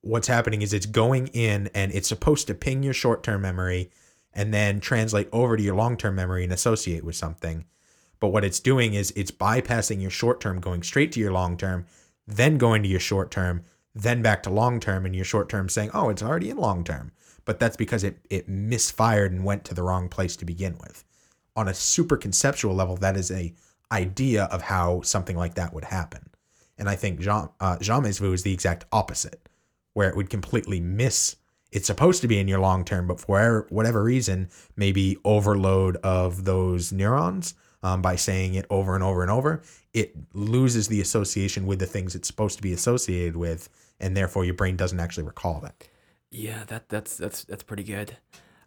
What's 0.02 0.28
happening 0.28 0.62
is 0.62 0.74
it's 0.74 0.86
going 0.86 1.28
in 1.28 1.70
and 1.74 1.92
it's 1.92 2.08
supposed 2.08 2.48
to 2.48 2.54
ping 2.54 2.84
your 2.84 2.94
short-term 2.94 3.42
memory 3.42 3.90
and 4.32 4.54
then 4.54 4.80
translate 4.80 5.28
over 5.34 5.58
to 5.58 5.64
your 5.64 5.76
long-term 5.76 6.16
memory 6.16 6.44
and 6.44 6.54
associate 6.54 7.04
with 7.04 7.16
something. 7.16 7.66
But 8.20 8.30
what 8.30 8.46
it's 8.46 8.60
doing 8.60 8.94
is 8.94 9.12
it's 9.16 9.32
bypassing 9.32 10.00
your 10.00 10.12
short 10.12 10.40
term, 10.40 10.60
going 10.60 10.84
straight 10.84 11.12
to 11.14 11.20
your 11.20 11.32
long 11.32 11.58
term, 11.58 11.88
then 12.28 12.58
going 12.58 12.84
to 12.84 12.90
your 12.90 13.00
short 13.00 13.32
term, 13.32 13.64
then 14.02 14.22
back 14.22 14.44
to 14.44 14.50
long 14.50 14.80
term, 14.80 15.06
and 15.06 15.16
your 15.16 15.26
short 15.26 15.50
term 15.50 15.70
saying, 15.70 15.92
oh, 15.94 16.10
it's 16.10 16.24
already 16.24 16.50
in 16.50 16.58
long 16.58 16.84
term. 16.84 17.12
But 17.46 17.60
that's 17.60 17.78
because 17.78 18.04
it, 18.04 18.20
it 18.30 18.50
misfired 18.50 19.32
and 19.32 19.44
went 19.44 19.64
to 19.66 19.74
the 19.74 19.84
wrong 19.84 20.10
place 20.10 20.36
to 20.38 20.46
begin 20.46 20.78
with. 20.80 21.04
On 21.56 21.68
a 21.68 21.74
super 21.74 22.18
conceptual 22.18 22.76
level, 22.76 22.98
that 22.98 23.18
is 23.18 23.32
a 23.32 23.54
idea 23.92 24.46
of 24.46 24.62
how 24.64 25.02
something 25.02 25.38
like 25.38 25.56
that 25.56 25.74
would 25.74 25.86
happen. 25.86 26.30
And 26.78 26.90
I 26.90 26.96
think 26.96 27.20
Jean, 27.22 27.50
uh, 27.60 27.78
is 27.80 28.44
the 28.44 28.54
exact 28.54 28.86
opposite, 28.92 29.50
where 29.94 30.10
it 30.10 30.16
would 30.16 30.30
completely 30.30 30.80
miss. 30.80 31.38
It's 31.72 31.88
supposed 31.88 32.22
to 32.22 32.28
be 32.28 32.40
in 32.40 32.48
your 32.48 32.60
long 32.60 32.86
term, 32.86 33.08
but 33.08 33.20
for 33.20 33.66
whatever 33.70 34.04
reason, 34.04 34.50
maybe 34.76 35.18
overload 35.24 35.98
of 35.98 36.46
those 36.46 36.92
neurons 36.92 37.56
um, 37.84 38.02
by 38.02 38.16
saying 38.16 38.56
it 38.56 38.66
over 38.70 38.96
and 38.96 39.04
over 39.04 39.22
and 39.22 39.32
over, 39.32 39.62
it 39.94 40.14
loses 40.34 40.88
the 40.88 41.00
association 41.02 41.66
with 41.66 41.80
the 41.80 41.86
things 41.86 42.16
it's 42.16 42.28
supposed 42.28 42.58
to 42.58 42.64
be 42.64 42.74
associated 42.74 43.36
with, 43.38 43.70
and 44.00 44.16
therefore 44.16 44.46
your 44.46 44.54
brain 44.56 44.76
doesn't 44.76 45.00
actually 45.00 45.24
recall 45.24 45.60
that. 45.62 45.88
yeah, 46.32 46.64
that 46.68 46.90
that's 46.90 47.16
that's 47.18 47.44
that's 47.46 47.64
pretty 47.64 47.84
good. 47.84 48.18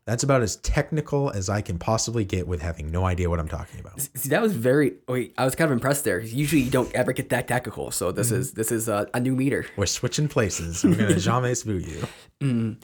That's 0.07 0.23
about 0.25 0.43
as 0.43 0.57
technical 0.57 1.31
as 1.31 1.49
I 1.51 1.61
can 1.61 1.79
possibly 1.79 2.25
get 2.25 2.49
with 2.49 2.63
having 2.63 2.91
no 2.91 3.05
idea 3.05 3.29
what 3.29 3.39
I'm 3.39 3.47
talking 3.49 3.79
about. 3.79 4.01
See, 4.01 4.31
that 4.31 4.41
was 4.43 4.53
very. 4.55 4.95
Wait, 5.07 5.35
I 5.37 5.45
was 5.45 5.55
kind 5.55 5.71
of 5.71 5.73
impressed 5.73 6.05
there. 6.05 6.19
Usually, 6.21 6.63
you 6.63 6.71
don't 6.71 6.93
ever 6.95 7.13
get 7.13 7.29
that 7.29 7.47
technical. 7.47 7.91
So 7.91 8.11
this 8.11 8.33
is 8.33 8.53
this 8.55 8.73
is 8.73 8.89
a, 8.89 9.07
a 9.13 9.21
new 9.21 9.37
Meader. 9.37 9.67
We're 9.77 9.87
switching 9.87 10.27
places. 10.27 10.83
I'm 10.85 10.95
gonna 10.95 11.15
jamais 11.21 11.63
vu 11.65 11.75
you. 11.75 12.77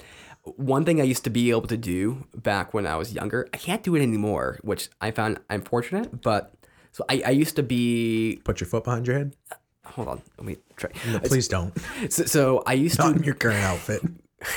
One 0.56 0.84
thing 0.84 1.00
I 1.00 1.04
used 1.04 1.24
to 1.24 1.30
be 1.30 1.50
able 1.50 1.66
to 1.66 1.76
do 1.76 2.26
back 2.34 2.72
when 2.72 2.86
I 2.86 2.96
was 2.96 3.12
younger, 3.12 3.48
I 3.52 3.56
can't 3.56 3.82
do 3.82 3.94
it 3.96 4.02
anymore, 4.02 4.58
which 4.62 4.88
I 5.00 5.10
found 5.10 5.40
unfortunate. 5.50 6.22
But 6.22 6.54
so 6.92 7.04
I, 7.08 7.22
I 7.26 7.30
used 7.30 7.56
to 7.56 7.62
be. 7.62 8.40
Put 8.44 8.60
your 8.60 8.68
foot 8.68 8.84
behind 8.84 9.06
your 9.06 9.18
head. 9.18 9.36
Uh, 9.50 9.56
hold 9.84 10.08
on, 10.08 10.22
let 10.38 10.46
me 10.46 10.56
try. 10.76 10.90
No, 11.06 11.18
please 11.20 11.48
don't. 11.48 11.76
So, 12.08 12.24
so 12.24 12.62
I 12.66 12.74
used 12.74 12.98
Not 12.98 13.10
to 13.10 13.16
in 13.16 13.22
your 13.22 13.34
current 13.34 13.64
outfit. 13.64 14.02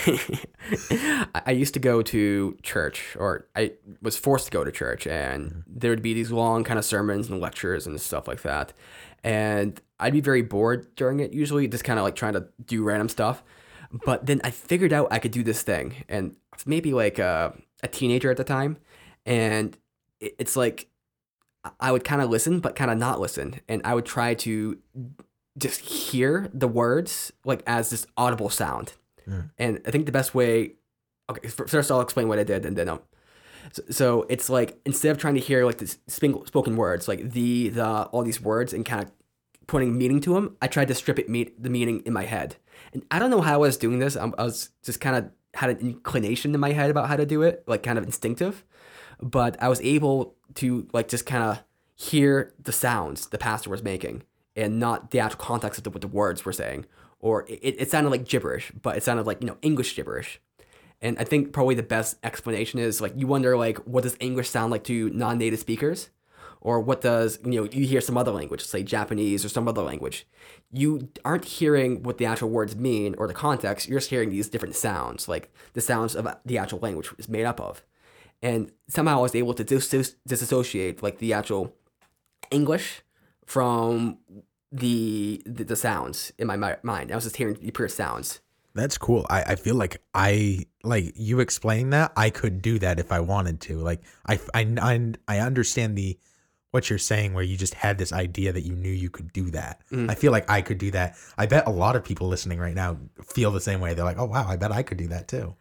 I 0.05 1.27
I 1.45 1.51
used 1.51 1.73
to 1.73 1.79
go 1.79 2.01
to 2.01 2.57
church, 2.63 3.15
or 3.17 3.47
I 3.55 3.73
was 4.01 4.17
forced 4.17 4.45
to 4.45 4.51
go 4.51 4.63
to 4.63 4.71
church, 4.71 5.07
and 5.07 5.45
mm-hmm. 5.45 5.61
there 5.67 5.91
would 5.91 6.01
be 6.01 6.13
these 6.13 6.31
long 6.31 6.63
kind 6.63 6.77
of 6.77 6.85
sermons 6.85 7.29
and 7.29 7.39
lectures 7.39 7.87
and 7.87 7.99
stuff 7.99 8.27
like 8.27 8.41
that. 8.43 8.73
And 9.23 9.81
I'd 9.99 10.13
be 10.13 10.21
very 10.21 10.41
bored 10.41 10.95
during 10.95 11.19
it, 11.19 11.33
usually 11.33 11.67
just 11.67 11.83
kind 11.83 11.99
of 11.99 12.03
like 12.03 12.15
trying 12.15 12.33
to 12.33 12.47
do 12.65 12.83
random 12.83 13.09
stuff. 13.09 13.43
But 14.05 14.25
then 14.25 14.39
I 14.43 14.51
figured 14.51 14.93
out 14.93 15.07
I 15.11 15.19
could 15.19 15.31
do 15.31 15.43
this 15.43 15.63
thing, 15.63 16.03
and 16.07 16.35
maybe 16.65 16.93
like 16.93 17.17
a, 17.19 17.53
a 17.81 17.87
teenager 17.87 18.29
at 18.29 18.37
the 18.37 18.43
time, 18.43 18.77
and 19.25 19.77
it- 20.19 20.35
it's 20.37 20.55
like 20.55 20.87
I- 21.79 21.91
would 21.91 22.03
kind 22.03 22.21
of 22.21 22.29
listen, 22.29 22.59
but 22.59 22.75
kind 22.75 22.91
of 22.91 22.97
not 22.97 23.19
listen, 23.19 23.55
and 23.67 23.81
I 23.83 23.93
would 23.95 24.05
try 24.05 24.33
to 24.35 24.77
just 25.57 25.79
hear 25.81 26.49
the 26.53 26.67
words 26.67 27.33
like 27.43 27.63
as 27.67 27.89
this 27.89 28.05
audible 28.15 28.49
sound. 28.49 28.93
And 29.57 29.81
I 29.85 29.91
think 29.91 30.05
the 30.05 30.11
best 30.11 30.33
way, 30.33 30.73
okay, 31.29 31.47
first 31.49 31.91
I'll 31.91 32.01
explain 32.01 32.27
what 32.27 32.39
I 32.39 32.43
did, 32.43 32.65
and 32.65 32.77
then 32.77 32.89
um, 32.89 33.01
so, 33.73 33.83
so 33.89 34.25
it's 34.29 34.49
like 34.49 34.79
instead 34.85 35.11
of 35.11 35.17
trying 35.17 35.35
to 35.35 35.39
hear 35.41 35.65
like 35.65 35.77
the 35.79 35.87
spoken 36.07 36.75
words, 36.77 37.07
like 37.07 37.31
the 37.31 37.69
the 37.69 37.85
all 37.85 38.23
these 38.23 38.41
words 38.41 38.73
and 38.73 38.85
kind 38.85 39.03
of 39.03 39.11
putting 39.67 39.97
meaning 39.97 40.21
to 40.21 40.33
them, 40.33 40.55
I 40.61 40.67
tried 40.67 40.87
to 40.87 40.95
strip 40.95 41.19
it 41.19 41.27
meet 41.29 41.61
the 41.61 41.69
meaning 41.69 42.01
in 42.05 42.13
my 42.13 42.23
head, 42.25 42.55
and 42.93 43.03
I 43.11 43.19
don't 43.19 43.29
know 43.29 43.41
how 43.41 43.55
I 43.55 43.57
was 43.57 43.77
doing 43.77 43.99
this. 43.99 44.15
I'm, 44.15 44.33
was 44.37 44.69
just 44.83 44.99
kind 44.99 45.15
of 45.15 45.31
had 45.55 45.69
an 45.69 45.79
inclination 45.79 46.53
in 46.53 46.59
my 46.59 46.71
head 46.71 46.89
about 46.89 47.07
how 47.07 47.15
to 47.15 47.25
do 47.25 47.41
it, 47.41 47.63
like 47.67 47.83
kind 47.83 47.97
of 47.97 48.03
instinctive, 48.03 48.63
but 49.21 49.61
I 49.61 49.67
was 49.67 49.81
able 49.81 50.35
to 50.55 50.87
like 50.93 51.07
just 51.07 51.25
kind 51.25 51.43
of 51.43 51.63
hear 51.95 52.53
the 52.59 52.71
sounds 52.71 53.27
the 53.27 53.37
pastor 53.37 53.69
was 53.69 53.83
making 53.83 54.23
and 54.55 54.79
not 54.79 55.11
the 55.11 55.19
actual 55.19 55.39
context 55.39 55.79
of 55.79 55.83
the, 55.83 55.89
what 55.89 56.01
the 56.01 56.07
words 56.07 56.45
were 56.45 56.53
saying. 56.53 56.85
Or 57.19 57.45
it, 57.49 57.75
it 57.77 57.91
sounded 57.91 58.09
like 58.09 58.25
gibberish, 58.25 58.71
but 58.81 58.95
it 58.95 59.03
sounded 59.03 59.27
like, 59.27 59.41
you 59.41 59.47
know, 59.47 59.57
English 59.61 59.95
gibberish. 59.95 60.39
And 61.01 61.17
I 61.17 61.23
think 61.23 61.53
probably 61.53 61.75
the 61.75 61.83
best 61.83 62.17
explanation 62.23 62.79
is 62.79 63.01
like 63.01 63.13
you 63.15 63.27
wonder 63.27 63.57
like 63.57 63.77
what 63.79 64.03
does 64.03 64.17
English 64.19 64.49
sound 64.49 64.71
like 64.71 64.83
to 64.85 65.09
non-native 65.09 65.59
speakers? 65.59 66.09
Or 66.61 66.81
what 66.81 67.01
does, 67.01 67.39
you 67.43 67.51
know, 67.51 67.63
you 67.71 67.85
hear 67.85 68.01
some 68.01 68.17
other 68.17 68.31
language, 68.31 68.65
say 68.65 68.83
Japanese 68.83 69.45
or 69.45 69.49
some 69.49 69.67
other 69.67 69.81
language. 69.81 70.27
You 70.71 71.09
aren't 71.23 71.45
hearing 71.45 72.03
what 72.03 72.17
the 72.17 72.25
actual 72.25 72.49
words 72.49 72.75
mean 72.75 73.15
or 73.17 73.27
the 73.27 73.33
context, 73.33 73.87
you're 73.87 73.99
just 73.99 74.09
hearing 74.09 74.29
these 74.29 74.49
different 74.49 74.75
sounds, 74.75 75.27
like 75.27 75.53
the 75.73 75.81
sounds 75.81 76.15
of 76.15 76.27
the 76.45 76.57
actual 76.57 76.79
language 76.79 77.09
is 77.17 77.29
made 77.29 77.45
up 77.45 77.61
of. 77.61 77.83
And 78.41 78.71
somehow 78.87 79.19
I 79.19 79.21
was 79.21 79.35
able 79.35 79.53
to 79.53 79.63
dis- 79.63 80.15
disassociate 80.27 81.01
like 81.01 81.19
the 81.19 81.33
actual 81.33 81.75
English 82.51 83.03
from 83.45 84.17
the, 84.71 85.41
the 85.45 85.63
the 85.63 85.75
sounds 85.75 86.31
in 86.37 86.47
my 86.47 86.55
mi- 86.55 86.75
mind. 86.83 87.11
I 87.11 87.15
was 87.15 87.23
just 87.23 87.37
hearing 87.37 87.55
the 87.55 87.71
pure 87.71 87.87
sounds. 87.87 88.41
That's 88.75 88.97
cool. 88.97 89.25
I, 89.29 89.41
I 89.41 89.55
feel 89.55 89.75
like 89.75 90.01
I 90.13 90.65
like 90.83 91.13
you 91.15 91.39
explaining 91.39 91.89
that 91.89 92.13
I 92.15 92.29
could 92.29 92.61
do 92.61 92.79
that 92.79 92.99
if 92.99 93.11
I 93.11 93.19
wanted 93.19 93.61
to. 93.61 93.77
Like 93.77 94.01
I, 94.27 94.39
I, 94.53 95.13
I 95.27 95.39
understand 95.39 95.97
the 95.97 96.17
what 96.71 96.89
you're 96.89 96.99
saying 96.99 97.33
where 97.33 97.43
you 97.43 97.57
just 97.57 97.73
had 97.73 97.97
this 97.97 98.13
idea 98.13 98.51
that 98.53 98.61
you 98.61 98.75
knew 98.75 98.91
you 98.91 99.09
could 99.09 99.33
do 99.33 99.49
that. 99.51 99.81
Mm-hmm. 99.91 100.09
I 100.09 100.15
feel 100.15 100.31
like 100.31 100.49
I 100.49 100.61
could 100.61 100.77
do 100.77 100.91
that. 100.91 101.17
I 101.37 101.45
bet 101.45 101.67
a 101.67 101.71
lot 101.71 101.95
of 101.95 102.03
people 102.03 102.27
listening 102.27 102.59
right 102.59 102.75
now 102.75 102.97
feel 103.23 103.51
the 103.51 103.61
same 103.61 103.79
way. 103.79 103.93
They're 103.93 104.05
like, 104.05 104.19
"Oh 104.19 104.25
wow, 104.25 104.47
I 104.47 104.55
bet 104.55 104.71
I 104.71 104.83
could 104.83 104.97
do 104.97 105.07
that 105.07 105.27
too." 105.27 105.55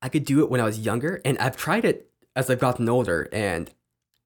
I 0.00 0.08
could 0.08 0.24
do 0.24 0.40
it 0.40 0.50
when 0.50 0.60
I 0.60 0.64
was 0.64 0.80
younger, 0.80 1.20
and 1.24 1.38
I've 1.38 1.56
tried 1.56 1.84
it 1.84 2.10
as 2.34 2.50
I've 2.50 2.58
gotten 2.58 2.88
older, 2.88 3.28
and 3.32 3.70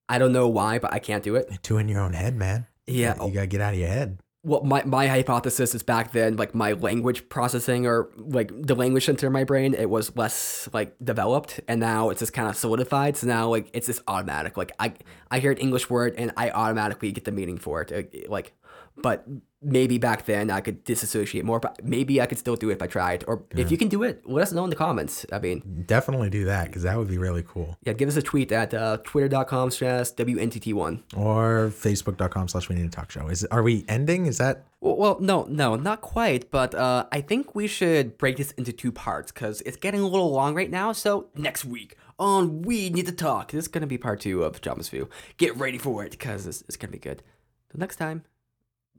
I 0.08 0.18
don't 0.18 0.32
know 0.32 0.48
why, 0.48 0.78
but 0.78 0.92
I 0.92 0.98
can't 0.98 1.22
do 1.22 1.34
it. 1.34 1.58
Two 1.62 1.78
in 1.78 1.88
your 1.88 2.00
own 2.00 2.14
head, 2.14 2.34
man. 2.34 2.66
Yeah. 2.86 3.14
You 3.22 3.32
got 3.32 3.40
to 3.42 3.46
get 3.46 3.60
out 3.60 3.74
of 3.74 3.80
your 3.80 3.88
head. 3.88 4.20
Well, 4.46 4.62
my, 4.62 4.84
my 4.84 5.08
hypothesis 5.08 5.74
is 5.74 5.82
back 5.82 6.12
then, 6.12 6.36
like 6.36 6.54
my 6.54 6.70
language 6.70 7.28
processing 7.28 7.84
or 7.84 8.10
like 8.16 8.52
the 8.54 8.76
language 8.76 9.04
center 9.04 9.26
in 9.26 9.32
my 9.32 9.42
brain, 9.42 9.74
it 9.74 9.90
was 9.90 10.14
less 10.16 10.68
like 10.72 10.94
developed, 11.02 11.58
and 11.66 11.80
now 11.80 12.10
it's 12.10 12.20
just 12.20 12.32
kind 12.32 12.48
of 12.48 12.54
solidified. 12.54 13.16
So 13.16 13.26
now 13.26 13.48
like 13.48 13.68
it's 13.72 13.88
just 13.88 14.02
automatic. 14.06 14.56
Like 14.56 14.70
I 14.78 14.92
I 15.32 15.40
hear 15.40 15.50
an 15.50 15.58
English 15.58 15.90
word 15.90 16.14
and 16.16 16.30
I 16.36 16.50
automatically 16.50 17.10
get 17.10 17.24
the 17.24 17.32
meaning 17.32 17.58
for 17.58 17.82
it. 17.82 18.30
Like, 18.30 18.54
but 18.96 19.26
maybe 19.66 19.98
back 19.98 20.24
then 20.26 20.50
I 20.50 20.60
could 20.60 20.84
disassociate 20.84 21.44
more, 21.44 21.58
but 21.60 21.84
maybe 21.84 22.20
I 22.20 22.26
could 22.26 22.38
still 22.38 22.56
do 22.56 22.70
it 22.70 22.74
if 22.74 22.82
I 22.82 22.86
tried. 22.86 23.24
Or 23.26 23.42
if 23.50 23.70
you 23.70 23.76
can 23.76 23.88
do 23.88 24.02
it, 24.04 24.22
let 24.24 24.42
us 24.44 24.52
know 24.52 24.64
in 24.64 24.70
the 24.70 24.76
comments. 24.76 25.26
I 25.32 25.38
mean, 25.40 25.84
Definitely 25.86 26.30
do 26.30 26.44
that 26.46 26.66
because 26.68 26.82
that 26.84 26.96
would 26.96 27.08
be 27.08 27.18
really 27.18 27.42
cool. 27.46 27.76
yeah, 27.82 27.92
give 27.92 28.08
us 28.08 28.16
a 28.16 28.22
tweet 28.22 28.52
at 28.52 28.72
uh, 28.72 28.98
twitter.com 29.04 29.70
slash 29.72 30.12
WNTT1. 30.12 31.02
Or 31.16 31.70
facebook.com 31.74 32.48
slash 32.48 32.68
we 32.68 32.76
need 32.76 32.90
to 32.90 32.96
talk 32.96 33.10
show. 33.10 33.28
Is 33.28 33.44
are 33.46 33.62
we 33.62 33.84
ending? 33.88 34.26
Is 34.26 34.38
that 34.38 34.64
Well, 34.80 34.96
well, 34.96 35.16
no, 35.20 35.44
no, 35.48 35.76
not 35.76 36.00
quite. 36.00 36.50
But 36.50 36.74
uh, 36.74 37.06
I 37.10 37.20
think 37.20 37.54
we 37.54 37.66
should 37.66 38.16
break 38.18 38.36
this 38.36 38.52
into 38.52 38.72
two 38.72 38.92
parts 38.92 39.32
because 39.32 39.60
it's 39.62 39.76
getting 39.76 40.00
a 40.00 40.06
little 40.06 40.30
long 40.30 40.54
right 40.54 40.70
now. 40.70 40.92
So 40.92 41.28
next 41.34 41.64
week 41.64 41.96
on 42.18 42.62
We 42.62 42.88
Need 42.90 43.06
to 43.06 43.12
Talk, 43.12 43.50
this 43.52 43.64
is 43.64 43.68
going 43.68 43.82
to 43.82 43.86
be 43.86 43.98
part 43.98 44.20
two 44.20 44.42
of 44.42 44.60
Jamais 44.60 44.88
Vu. 44.90 45.08
Get 45.36 45.56
ready 45.56 45.78
for 45.78 46.04
it 46.04 46.12
because 46.12 46.46
it's, 46.46 46.62
it's 46.62 46.76
going 46.76 46.90
to 46.90 46.96
be 46.96 46.98
good. 46.98 47.22
Till 47.70 47.80
next 47.80 47.96
time, 47.96 48.24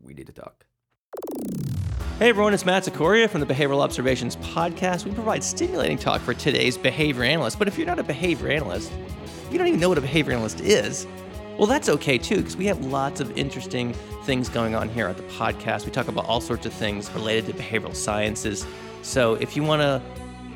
We 0.02 0.14
Need 0.14 0.28
to 0.28 0.34
Talk. 0.34 0.66
Hey 2.20 2.30
everyone, 2.30 2.54
it's 2.54 2.66
Matt 2.66 2.84
Cicoria 2.84 3.30
from 3.30 3.42
the 3.42 3.46
Behavioral 3.46 3.82
Observations 3.82 4.36
Podcast. 4.38 5.06
We 5.06 5.12
provide 5.12 5.44
stimulating 5.44 5.98
talk 5.98 6.22
for 6.22 6.34
today's 6.34 6.78
behavior 6.78 7.24
analyst. 7.24 7.60
But 7.60 7.68
if 7.68 7.78
you're 7.78 7.86
not 7.88 8.00
a 8.00 8.04
behavior 8.04 8.50
analyst, 8.50 8.92
you 9.52 9.58
don't 9.58 9.68
even 9.68 9.80
know 9.80 9.90
what 9.90 9.98
a 10.00 10.02
behavior 10.02 10.34
analyst 10.34 10.62
is, 10.62 11.06
well, 11.58 11.68
that's 11.68 11.90
okay 11.90 12.18
too, 12.20 12.38
because 12.38 12.56
we 12.56 12.68
have 12.68 12.86
lots 12.86 13.20
of 13.20 13.36
interesting 13.36 13.94
things 14.24 14.48
going 14.48 14.76
on 14.76 14.90
here 14.90 15.08
at 15.08 15.18
the 15.18 15.24
podcast. 15.24 15.86
We 15.86 15.92
talk 15.92 16.08
about 16.08 16.26
all 16.26 16.40
sorts 16.40 16.68
of 16.68 16.74
things 16.74 17.12
related 17.12 17.48
to 17.48 17.54
behavioral 17.54 17.96
sciences. 17.96 18.66
So 19.02 19.36
if 19.36 19.56
you 19.56 19.64
want 19.64 19.82
to 19.82 20.02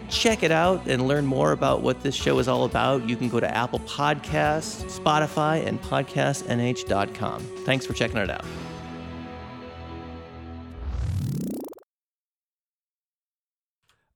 check 0.10 0.44
it 0.44 0.52
out 0.52 0.86
and 0.88 1.08
learn 1.08 1.26
more 1.26 1.54
about 1.54 1.82
what 1.82 2.02
this 2.02 2.14
show 2.14 2.38
is 2.38 2.48
all 2.48 2.66
about, 2.66 3.10
you 3.10 3.16
can 3.16 3.30
go 3.30 3.40
to 3.40 3.50
Apple 3.50 3.80
Podcasts, 3.80 5.00
Spotify, 5.00 5.66
and 5.66 5.82
podcastnh.com. 5.82 7.42
Thanks 7.66 7.86
for 7.86 7.94
checking 7.94 8.18
it 8.18 8.30
out. 8.30 8.46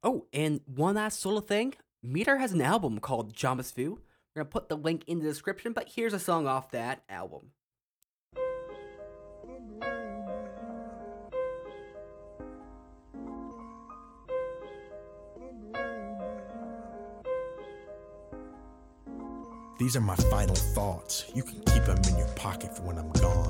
Oh, 0.06 0.28
and 0.32 0.62
one 0.68 0.94
last 0.94 1.20
solo 1.20 1.42
thing. 1.42 1.74
Meader 2.04 2.38
has 2.38 2.52
an 2.52 2.62
album 2.62 3.00
called 3.00 3.34
Jamais 3.34 3.74
Vu. 3.74 4.00
We're 4.36 4.44
gonna 4.44 4.52
put 4.52 4.70
the 4.70 4.78
link 4.78 5.04
in 5.08 5.18
the 5.18 5.26
description, 5.26 5.74
but 5.74 5.90
here's 5.96 6.14
a 6.14 6.20
song 6.20 6.46
off 6.46 6.70
that 6.72 7.02
album. 7.10 7.50
These 19.80 19.96
are 19.96 20.02
my 20.02 20.16
final 20.16 20.56
thoughts. 20.56 21.26
You 21.34 21.42
can 21.42 21.60
keep 21.62 21.84
them 21.86 21.98
in 22.08 22.20
your 22.20 22.28
pocket 22.36 22.78
for 22.78 22.84
when 22.84 23.00
I'm 23.00 23.12
gone. 23.14 23.50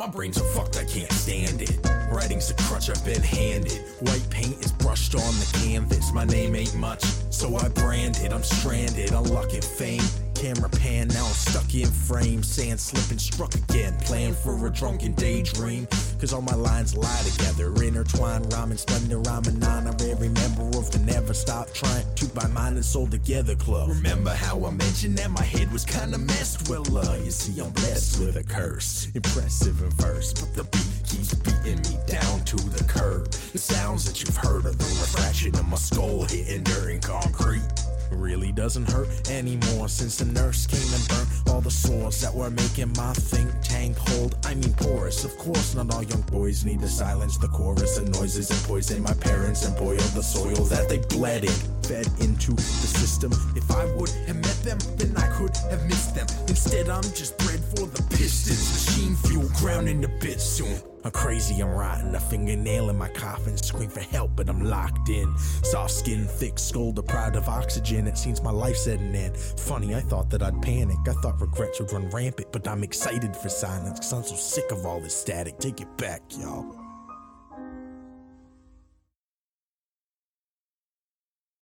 My 0.00 0.06
brain's 0.06 0.38
so 0.38 0.44
fucked, 0.44 0.78
I 0.78 0.84
can't 0.84 1.12
stand 1.12 1.60
it. 1.60 1.78
Writing's 2.10 2.50
a 2.50 2.54
crutch 2.54 2.88
I've 2.88 3.04
been 3.04 3.20
handed. 3.20 3.84
White 4.00 4.26
paint 4.30 4.64
is 4.64 4.72
brushed 4.72 5.14
on 5.14 5.20
the 5.20 5.58
canvas. 5.62 6.10
My 6.14 6.24
name 6.24 6.56
ain't 6.56 6.74
much, 6.74 7.04
so 7.28 7.54
I 7.54 7.68
branded. 7.68 8.32
I'm 8.32 8.42
stranded, 8.42 9.12
unlucky 9.12 9.60
fame. 9.60 10.00
Camera 10.34 10.70
pan, 10.70 11.08
now 11.08 11.26
I'm 11.26 11.34
stuck 11.34 11.74
in 11.74 11.86
frame. 11.86 12.42
Sand 12.42 12.80
slipping, 12.80 13.18
struck 13.18 13.54
again. 13.54 13.94
Plan 13.98 14.32
for 14.32 14.66
a 14.66 14.70
drunken 14.70 15.12
daydream. 15.12 15.86
Cause 16.20 16.34
all 16.34 16.42
my 16.42 16.54
lines 16.54 16.94
lie 16.94 17.22
together. 17.24 17.72
Intertwined, 17.82 18.52
rhyming, 18.52 18.76
splendor, 18.76 19.20
rhyming 19.20 19.64
on. 19.64 19.86
I'm 19.86 19.94
every 20.02 20.28
member 20.28 20.64
of 20.76 20.90
the 20.90 20.98
Never 20.98 21.32
Stop 21.32 21.72
Trying 21.72 22.04
to 22.16 22.26
buy 22.26 22.46
mind 22.48 22.76
and 22.76 22.84
soul 22.84 23.06
together 23.06 23.54
club. 23.54 23.88
Remember 23.88 24.28
how 24.28 24.66
I 24.66 24.70
mentioned 24.70 25.16
that 25.16 25.30
my 25.30 25.42
head 25.42 25.72
was 25.72 25.86
kinda 25.86 26.18
messed? 26.18 26.68
Well, 26.68 26.84
uh, 26.94 27.16
you 27.24 27.30
see, 27.30 27.58
I'm 27.58 27.70
blessed 27.70 28.20
with 28.20 28.36
a 28.36 28.42
curse. 28.42 29.08
Impressive 29.14 29.80
in 29.80 29.88
verse, 29.92 30.34
but 30.34 30.52
the 30.52 30.64
beat 30.64 31.08
keeps 31.08 31.32
beating 31.32 31.80
me 31.88 31.96
down 32.06 32.44
to 32.44 32.56
the 32.56 32.84
curb. 32.84 33.30
The 33.52 33.58
sounds 33.58 34.04
that 34.04 34.20
you've 34.20 34.36
heard 34.36 34.66
are 34.66 34.72
the 34.72 34.84
refraction 35.00 35.54
of 35.54 35.66
my 35.68 35.78
skull 35.78 36.24
hitting 36.24 36.64
during 36.64 37.00
concrete 37.00 37.62
really 38.10 38.52
doesn't 38.52 38.88
hurt 38.90 39.08
anymore 39.30 39.88
since 39.88 40.16
the 40.16 40.24
nurse 40.24 40.66
came 40.66 40.92
and 40.94 41.08
burnt 41.08 41.28
all 41.48 41.60
the 41.60 41.70
sores 41.70 42.20
that 42.20 42.34
were 42.34 42.50
making 42.50 42.92
my 42.96 43.12
think 43.12 43.50
tank 43.62 43.96
hold. 43.96 44.36
I 44.44 44.54
mean, 44.54 44.72
porous. 44.74 45.24
Of 45.24 45.36
course, 45.38 45.74
not 45.74 45.92
all 45.94 46.02
young 46.02 46.22
boys 46.22 46.64
need 46.64 46.80
to 46.80 46.88
silence 46.88 47.38
the 47.38 47.48
chorus 47.48 47.98
and 47.98 48.12
noises 48.12 48.50
and 48.50 48.60
poison 48.64 49.02
my 49.02 49.14
parents 49.14 49.64
and 49.64 49.76
boil 49.76 49.96
the 50.14 50.22
soil 50.22 50.64
that 50.66 50.88
they 50.88 50.98
bled 51.16 51.44
in, 51.44 51.58
fed 51.82 52.06
into 52.20 52.52
the 52.52 52.90
system. 53.00 53.32
If 53.56 53.70
I 53.70 53.84
would 53.94 54.10
have 54.26 54.36
met 54.36 54.60
them, 54.62 54.78
then 54.96 55.16
I 55.16 55.28
could 55.36 55.56
have 55.70 55.84
missed 55.86 56.14
them. 56.14 56.26
Instead, 56.48 56.88
I'm 56.88 57.02
just 57.02 57.38
bred 57.38 57.60
for 57.60 57.86
the 57.86 58.02
pistons. 58.10 58.88
Machine 58.88 59.16
fuel 59.16 59.48
ground 59.60 59.88
into 59.88 60.08
bits 60.08 60.44
soon. 60.44 60.89
I'm 61.02 61.10
crazy, 61.10 61.60
I'm 61.62 61.70
rotten. 61.70 62.14
A 62.14 62.20
fingernail 62.20 62.90
in 62.90 62.98
my 62.98 63.08
coffin. 63.08 63.56
Scream 63.56 63.88
for 63.88 64.00
help, 64.00 64.32
but 64.36 64.48
I'm 64.48 64.64
locked 64.64 65.08
in. 65.08 65.34
Soft 65.62 65.92
skin, 65.92 66.26
thick 66.26 66.58
skull, 66.58 66.92
deprived 66.92 67.36
of 67.36 67.48
oxygen. 67.48 68.06
It 68.06 68.18
seems 68.18 68.42
my 68.42 68.50
life's 68.50 68.84
setting 68.84 69.14
in. 69.14 69.34
Funny, 69.34 69.94
I 69.94 70.00
thought 70.00 70.30
that 70.30 70.42
I'd 70.42 70.60
panic. 70.60 70.98
I 71.08 71.12
thought 71.22 71.40
regrets 71.40 71.80
would 71.80 71.92
run 71.92 72.10
rampant, 72.10 72.52
but 72.52 72.68
I'm 72.68 72.82
excited 72.82 73.34
for 73.34 73.48
silence. 73.48 74.00
Cause 74.00 74.12
I'm 74.12 74.22
so 74.22 74.34
sick 74.34 74.70
of 74.70 74.84
all 74.84 75.00
this 75.00 75.14
static. 75.14 75.58
Take 75.58 75.80
it 75.80 75.96
back, 75.96 76.22
y'all. 76.38 76.79